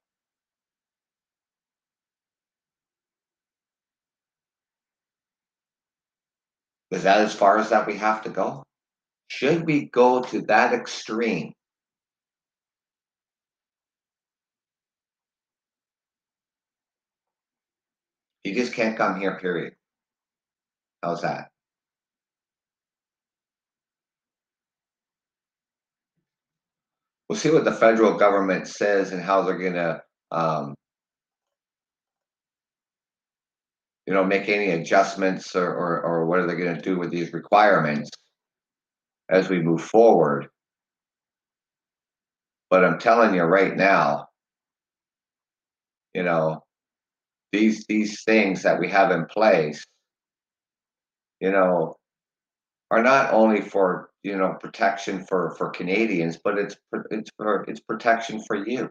Is 6.91 7.05
that 7.05 7.21
as 7.21 7.35
far 7.35 7.59
as 7.59 7.71
that 7.71 7.87
we 7.87 7.97
have 7.97 8.23
to 8.25 8.29
go? 8.29 8.65
Should 9.29 9.65
we 9.67 9.87
go 9.87 10.23
to 10.25 10.43
that 10.43 10.75
extreme? 10.75 11.55
You 18.45 18.55
just 18.55 18.73
can't 18.75 18.97
come 18.97 19.21
here, 19.21 19.39
period. 19.39 19.75
How's 21.03 21.23
that? 21.23 21.51
We'll 27.29 27.39
see 27.39 27.51
what 27.51 27.65
the 27.65 27.73
federal 27.73 28.19
government 28.19 28.69
says 28.69 29.13
and 29.13 29.23
how 29.23 29.43
they're 29.43 29.59
gonna, 29.59 30.03
um, 30.31 30.75
you 34.07 34.13
know, 34.13 34.25
make 34.25 34.49
any 34.49 34.73
adjustments 34.73 35.55
or, 35.57 35.67
or, 35.67 36.03
or 36.03 36.27
what 36.27 36.41
are 36.41 36.47
they 36.47 36.57
gonna 36.57 36.81
do 36.81 36.99
with 36.99 37.11
these 37.11 37.33
requirements 37.33 38.11
as 39.31 39.49
we 39.49 39.63
move 39.63 39.83
forward. 39.83 40.49
But 42.71 42.85
I'm 42.85 42.99
telling 42.99 43.35
you 43.35 43.43
right 43.45 43.77
now, 43.77 44.29
you 46.15 46.23
know, 46.23 46.62
these 47.53 47.85
these 47.87 48.25
things 48.25 48.63
that 48.63 48.81
we 48.81 48.89
have 48.89 49.11
in 49.11 49.27
place, 49.27 49.85
you 51.41 51.51
know, 51.51 51.97
are 52.91 53.03
not 53.03 53.33
only 53.33 53.61
for 53.61 54.11
you 54.23 54.37
know 54.37 54.57
protection 54.61 55.25
for 55.27 55.55
for 55.57 55.71
Canadians, 55.71 56.39
but 56.43 56.59
it's 56.59 56.77
it's 57.11 57.31
for 57.37 57.65
it's 57.69 57.81
protection 57.81 58.43
for 58.47 58.57
you. 58.57 58.91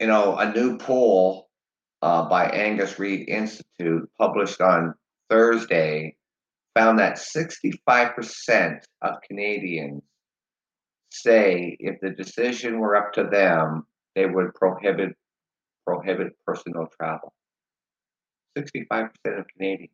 You 0.00 0.08
know, 0.08 0.36
a 0.36 0.52
new 0.52 0.78
poll 0.78 1.48
uh, 2.02 2.28
by 2.28 2.46
Angus 2.46 2.98
Reid 2.98 3.28
Institute 3.28 4.10
published 4.18 4.60
on 4.60 4.94
Thursday 5.30 6.16
found 6.74 6.98
that 6.98 7.16
65% 7.16 8.78
of 9.02 9.14
Canadians 9.26 10.02
say 11.10 11.76
if 11.78 12.00
the 12.00 12.10
decision 12.10 12.78
were 12.78 12.96
up 12.96 13.12
to 13.14 13.24
them, 13.24 13.86
they 14.14 14.26
would 14.26 14.54
prohibit 14.54 15.14
prohibit 15.86 16.32
personal 16.46 16.86
travel. 16.98 17.32
65% 18.56 19.08
of 19.26 19.46
Canadians. 19.56 19.90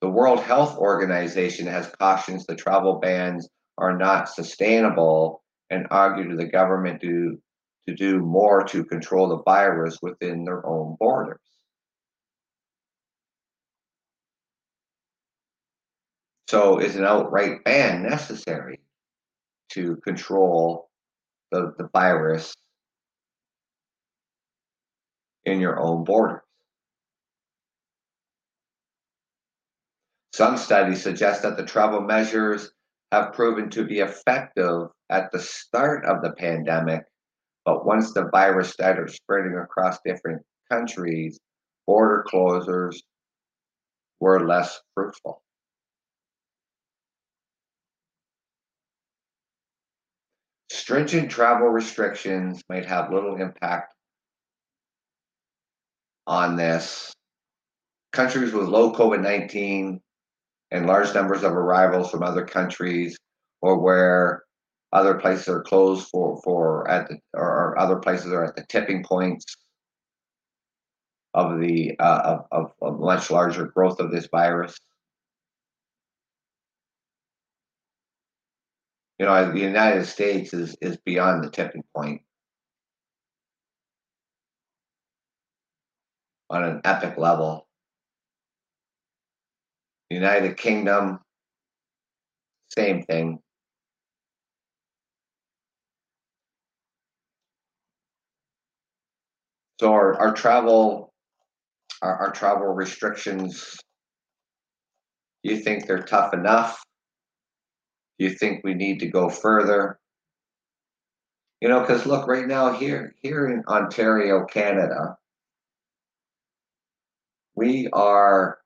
The 0.00 0.08
World 0.08 0.40
Health 0.40 0.78
Organization 0.78 1.66
has 1.66 1.92
cautions 2.00 2.46
the 2.46 2.56
travel 2.56 2.98
bans 3.00 3.48
are 3.76 3.96
not 3.96 4.28
sustainable 4.28 5.42
and 5.68 5.86
argued 5.90 6.30
to 6.30 6.36
the 6.36 6.50
government 6.50 7.00
to, 7.02 7.38
to 7.86 7.94
do 7.94 8.18
more 8.18 8.64
to 8.64 8.84
control 8.84 9.28
the 9.28 9.42
virus 9.42 9.98
within 10.00 10.44
their 10.44 10.66
own 10.66 10.96
borders. 10.98 11.38
So 16.50 16.80
is 16.80 16.96
an 16.96 17.04
outright 17.04 17.62
ban 17.62 18.02
necessary 18.02 18.80
to 19.68 19.94
control 19.98 20.90
the, 21.52 21.74
the 21.78 21.88
virus 21.92 22.56
in 25.44 25.60
your 25.60 25.78
own 25.78 26.02
borders? 26.02 26.40
Some 30.34 30.56
studies 30.56 31.00
suggest 31.00 31.44
that 31.44 31.56
the 31.56 31.64
travel 31.64 32.00
measures 32.00 32.72
have 33.12 33.32
proven 33.32 33.70
to 33.70 33.84
be 33.84 34.00
effective 34.00 34.88
at 35.08 35.30
the 35.30 35.38
start 35.38 36.04
of 36.04 36.20
the 36.20 36.32
pandemic, 36.32 37.04
but 37.64 37.86
once 37.86 38.12
the 38.12 38.28
virus 38.32 38.70
started 38.70 39.08
spreading 39.08 39.56
across 39.56 39.98
different 40.04 40.42
countries, 40.68 41.38
border 41.86 42.24
closures 42.28 42.96
were 44.18 44.44
less 44.44 44.80
fruitful. 44.96 45.44
Stringent 50.70 51.30
travel 51.30 51.68
restrictions 51.68 52.62
might 52.68 52.86
have 52.86 53.12
little 53.12 53.36
impact 53.36 53.92
on 56.28 56.54
this. 56.54 57.12
Countries 58.12 58.52
with 58.52 58.68
low 58.68 58.92
COVID 58.92 59.20
19 59.20 60.00
and 60.70 60.86
large 60.86 61.12
numbers 61.12 61.42
of 61.42 61.52
arrivals 61.52 62.10
from 62.10 62.22
other 62.22 62.44
countries 62.44 63.16
or 63.60 63.78
where 63.78 64.44
other 64.92 65.14
places 65.14 65.48
are 65.48 65.62
closed 65.62 66.08
for, 66.08 66.40
for 66.42 66.88
at 66.88 67.08
the 67.08 67.18
or 67.34 67.76
other 67.78 67.96
places 67.96 68.32
are 68.32 68.44
at 68.44 68.54
the 68.54 68.64
tipping 68.68 69.02
points 69.02 69.56
of 71.34 71.60
the 71.60 71.98
uh, 71.98 72.20
of, 72.24 72.46
of, 72.52 72.72
of 72.80 73.00
much 73.00 73.30
larger 73.30 73.66
growth 73.66 73.98
of 73.98 74.12
this 74.12 74.28
virus. 74.30 74.78
You 79.20 79.26
know, 79.26 79.52
the 79.52 79.60
United 79.60 80.06
States 80.06 80.54
is 80.54 80.74
is 80.80 80.96
beyond 81.04 81.44
the 81.44 81.50
tipping 81.50 81.84
point 81.94 82.22
on 86.48 86.64
an 86.64 86.80
epic 86.84 87.18
level. 87.18 87.68
United 90.08 90.56
Kingdom, 90.56 91.20
same 92.74 93.02
thing. 93.02 93.40
So 99.80 99.92
our, 99.92 100.18
our 100.18 100.32
travel, 100.32 101.12
our, 102.00 102.16
our 102.16 102.32
travel 102.32 102.68
restrictions, 102.68 103.76
you 105.42 105.58
think 105.58 105.86
they're 105.86 106.04
tough 106.04 106.32
enough? 106.32 106.82
You 108.20 108.28
think 108.28 108.62
we 108.62 108.74
need 108.74 109.00
to 109.00 109.06
go 109.06 109.30
further? 109.30 109.98
You 111.62 111.70
know, 111.70 111.80
because 111.80 112.04
look, 112.04 112.28
right 112.28 112.46
now 112.46 112.70
here, 112.70 113.14
here 113.22 113.46
in 113.48 113.64
Ontario, 113.66 114.44
Canada, 114.44 115.16
we 117.54 117.88
are 117.94 118.58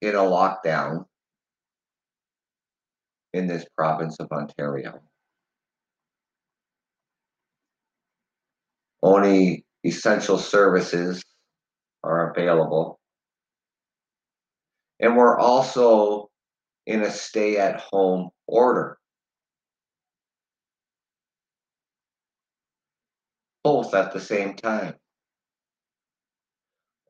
in 0.00 0.16
a 0.16 0.18
lockdown 0.18 1.04
in 3.34 3.46
this 3.46 3.66
province 3.76 4.18
of 4.18 4.26
Ontario. 4.32 5.00
Only 9.00 9.64
essential 9.84 10.38
services 10.38 11.22
are 12.02 12.32
available. 12.32 12.98
And 14.98 15.16
we're 15.16 15.38
also 15.38 16.30
in 16.86 17.02
a 17.02 17.10
stay 17.10 17.56
at 17.56 17.80
home 17.80 18.30
order. 18.46 18.98
Both 23.62 23.94
at 23.94 24.12
the 24.12 24.20
same 24.20 24.54
time. 24.54 24.94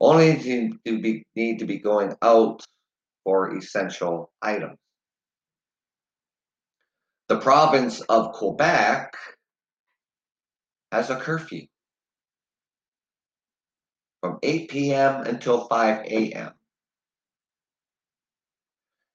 Only 0.01 0.37
to, 0.85 1.01
be, 1.01 1.25
need 1.35 1.59
to 1.61 1.65
be 1.65 1.79
going 1.79 2.15
out 2.23 2.65
for 3.25 3.57
essential 3.57 4.31
items. 4.43 4.79
The 7.29 7.39
province 7.39 8.01
of 8.03 8.33
Quebec 8.33 9.17
has 10.93 11.11
a 11.11 11.17
curfew 11.17 11.67
from 14.21 14.39
8 14.43 14.71
p.m. 14.71 15.23
until 15.23 15.67
5 15.67 16.05
a.m. 16.07 16.53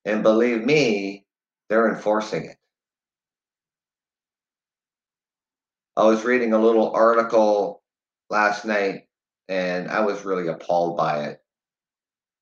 And 0.05 0.23
believe 0.23 0.65
me, 0.65 1.25
they're 1.69 1.93
enforcing 1.93 2.45
it. 2.45 2.57
I 5.95 6.05
was 6.05 6.23
reading 6.23 6.53
a 6.53 6.59
little 6.59 6.91
article 6.91 7.81
last 8.29 8.65
night 8.65 9.03
and 9.49 9.89
I 9.89 9.99
was 9.99 10.23
really 10.23 10.47
appalled 10.47 10.95
by 10.95 11.25
it. 11.25 11.39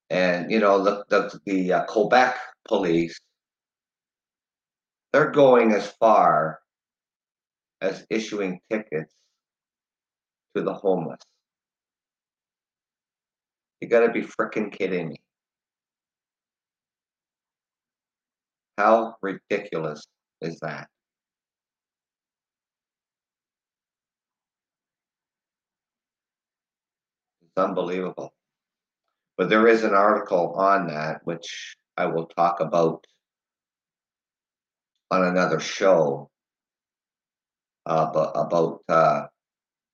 And, 0.10 0.52
you 0.52 0.60
know, 0.60 0.84
the, 0.84 1.04
the, 1.10 1.40
the 1.46 1.74
uh, 1.74 1.86
Quebec 1.86 2.38
police, 2.68 3.20
they're 5.12 5.32
going 5.32 5.72
as 5.72 5.88
far 6.00 6.60
as 7.82 8.06
issuing 8.10 8.60
tickets 8.70 9.12
to 10.56 10.64
the 10.64 10.74
homeless. 10.74 11.20
You 13.82 13.88
gotta 13.88 14.12
be 14.12 14.22
freaking 14.22 14.72
kidding 14.72 15.10
me. 15.10 15.18
How 18.78 19.16
ridiculous 19.22 20.06
is 20.42 20.60
that? 20.60 20.88
It's 27.42 27.58
unbelievable. 27.58 28.34
But 29.38 29.50
there 29.50 29.68
is 29.68 29.84
an 29.84 29.94
article 29.94 30.54
on 30.58 30.88
that, 30.88 31.22
which 31.24 31.76
I 31.96 32.06
will 32.06 32.28
talk 32.28 32.60
about 32.60 33.06
on 35.10 35.24
another 35.24 35.60
show. 35.60 36.30
about, 37.88 38.32
about 38.36 38.82
uh, 38.90 39.28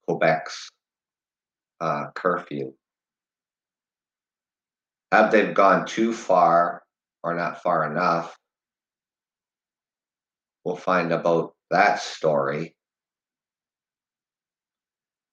Quebec's 0.07 0.69
uh, 1.79 2.07
curfew. 2.15 2.73
Have 5.11 5.31
they 5.31 5.53
gone 5.53 5.85
too 5.85 6.11
far 6.11 6.81
or 7.23 7.35
not 7.35 7.61
far 7.61 7.89
enough? 7.91 8.35
We'll 10.63 10.75
find 10.75 11.11
about 11.11 11.55
that 11.71 11.99
story. 11.99 12.75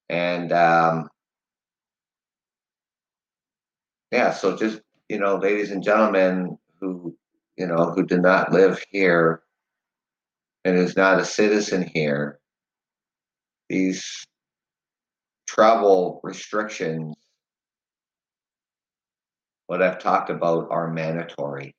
And 0.08 0.52
um, 0.52 1.08
yeah, 4.10 4.32
so 4.32 4.56
just, 4.56 4.80
you 5.08 5.18
know, 5.18 5.36
ladies 5.36 5.70
and 5.70 5.82
gentlemen 5.82 6.58
who, 6.80 7.16
you 7.56 7.66
know, 7.66 7.92
who 7.94 8.04
do 8.04 8.18
not 8.18 8.52
live 8.52 8.84
here 8.90 9.42
and 10.64 10.76
is 10.76 10.96
not 10.96 11.20
a 11.20 11.24
citizen 11.24 11.88
here, 11.94 12.38
these 13.68 14.26
travel 15.46 16.20
restrictions, 16.22 17.14
what 19.68 19.82
I've 19.82 19.98
talked 19.98 20.30
about, 20.30 20.68
are 20.70 20.92
mandatory. 20.92 21.74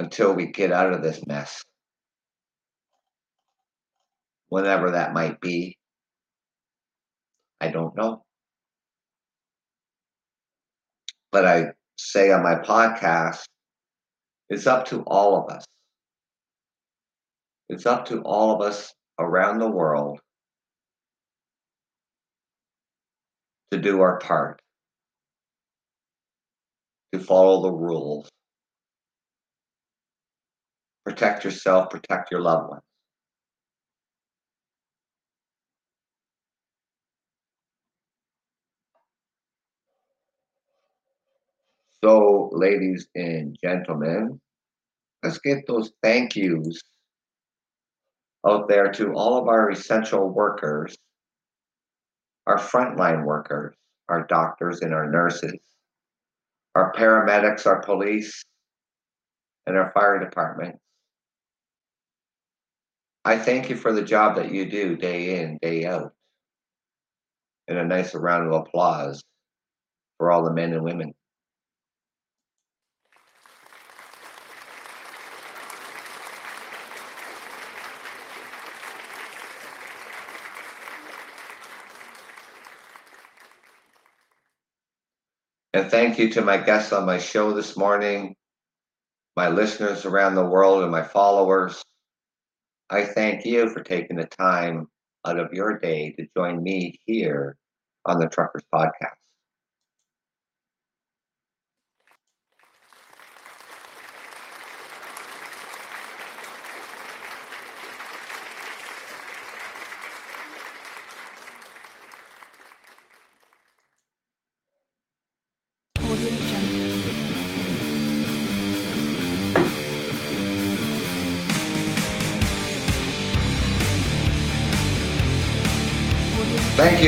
Until 0.00 0.32
we 0.32 0.46
get 0.46 0.72
out 0.72 0.94
of 0.94 1.02
this 1.02 1.26
mess, 1.26 1.62
whenever 4.48 4.92
that 4.92 5.12
might 5.12 5.38
be, 5.42 5.76
I 7.60 7.68
don't 7.68 7.94
know. 7.94 8.24
But 11.30 11.44
I 11.44 11.72
say 11.98 12.32
on 12.32 12.42
my 12.42 12.54
podcast, 12.54 13.44
it's 14.48 14.66
up 14.66 14.86
to 14.86 15.02
all 15.02 15.36
of 15.36 15.54
us. 15.54 15.66
It's 17.68 17.84
up 17.84 18.06
to 18.06 18.22
all 18.22 18.54
of 18.54 18.62
us 18.66 18.94
around 19.18 19.58
the 19.58 19.70
world 19.70 20.18
to 23.70 23.78
do 23.78 24.00
our 24.00 24.18
part, 24.18 24.62
to 27.12 27.20
follow 27.20 27.60
the 27.64 27.72
rules, 27.72 28.29
protect 31.04 31.44
yourself, 31.44 31.90
protect 31.90 32.30
your 32.30 32.40
loved 32.40 32.70
ones. 32.70 32.82
So, 42.02 42.48
ladies 42.52 43.08
and 43.14 43.56
gentlemen, 43.62 44.40
let's 45.22 45.38
get 45.38 45.66
those 45.66 45.92
thank 46.02 46.34
yous 46.34 46.80
out 48.46 48.68
there 48.68 48.90
to 48.92 49.12
all 49.12 49.36
of 49.36 49.48
our 49.48 49.70
essential 49.70 50.30
workers, 50.30 50.96
our 52.46 52.58
frontline 52.58 53.24
workers, 53.24 53.74
our 54.08 54.26
doctors 54.26 54.80
and 54.80 54.94
our 54.94 55.10
nurses, 55.10 55.58
our 56.74 56.92
paramedics, 56.94 57.66
our 57.66 57.82
police, 57.82 58.44
and 59.66 59.76
our 59.76 59.92
fire 59.92 60.18
departments. 60.18 60.80
I 63.24 63.36
thank 63.36 63.68
you 63.68 63.76
for 63.76 63.92
the 63.92 64.02
job 64.02 64.36
that 64.36 64.50
you 64.50 64.70
do 64.70 64.96
day 64.96 65.40
in, 65.40 65.58
day 65.60 65.84
out. 65.84 66.12
And 67.68 67.78
a 67.78 67.84
nice 67.84 68.14
round 68.14 68.46
of 68.46 68.60
applause 68.60 69.22
for 70.16 70.32
all 70.32 70.42
the 70.42 70.52
men 70.52 70.72
and 70.72 70.82
women. 70.82 71.12
And 85.72 85.90
thank 85.90 86.18
you 86.18 86.30
to 86.30 86.42
my 86.42 86.56
guests 86.56 86.92
on 86.92 87.06
my 87.06 87.18
show 87.18 87.52
this 87.52 87.76
morning, 87.76 88.34
my 89.36 89.48
listeners 89.48 90.04
around 90.04 90.34
the 90.34 90.44
world, 90.44 90.82
and 90.82 90.90
my 90.90 91.02
followers. 91.02 91.82
I 92.92 93.04
thank 93.04 93.44
you 93.44 93.68
for 93.68 93.84
taking 93.84 94.16
the 94.16 94.26
time 94.26 94.88
out 95.24 95.38
of 95.38 95.52
your 95.52 95.78
day 95.78 96.10
to 96.18 96.26
join 96.36 96.60
me 96.60 96.98
here 97.06 97.56
on 98.04 98.18
the 98.18 98.28
Truckers 98.28 98.64
Podcast. 98.74 99.19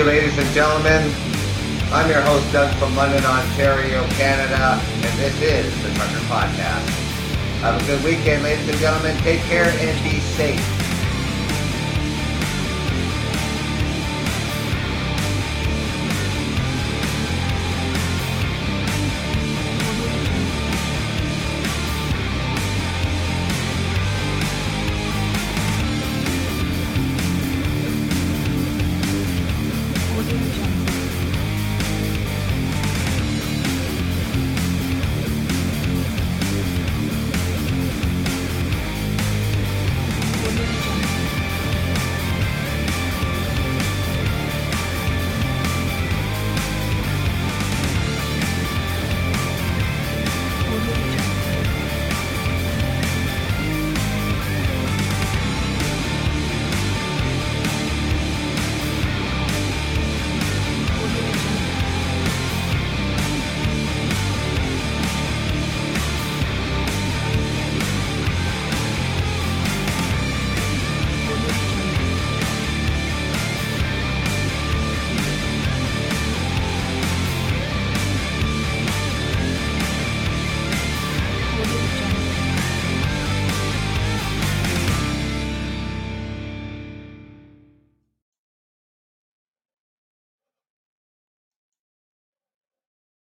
Ladies 0.04 0.36
and 0.36 0.48
gentlemen. 0.52 1.14
I'm 1.92 2.10
your 2.10 2.22
host, 2.22 2.50
Doug 2.52 2.74
from 2.78 2.96
London, 2.96 3.24
Ontario, 3.24 4.02
Canada, 4.18 4.80
and 4.82 5.18
this 5.18 5.40
is 5.40 5.82
the 5.82 5.94
Trucker 5.94 6.18
Podcast. 6.26 6.88
Have 7.60 7.80
a 7.80 7.86
good 7.86 8.02
weekend, 8.02 8.42
ladies 8.42 8.68
and 8.68 8.78
gentlemen. 8.78 9.16
Take 9.18 9.40
care 9.42 9.64
and 9.64 10.02
be 10.02 10.18
safe. 10.18 10.81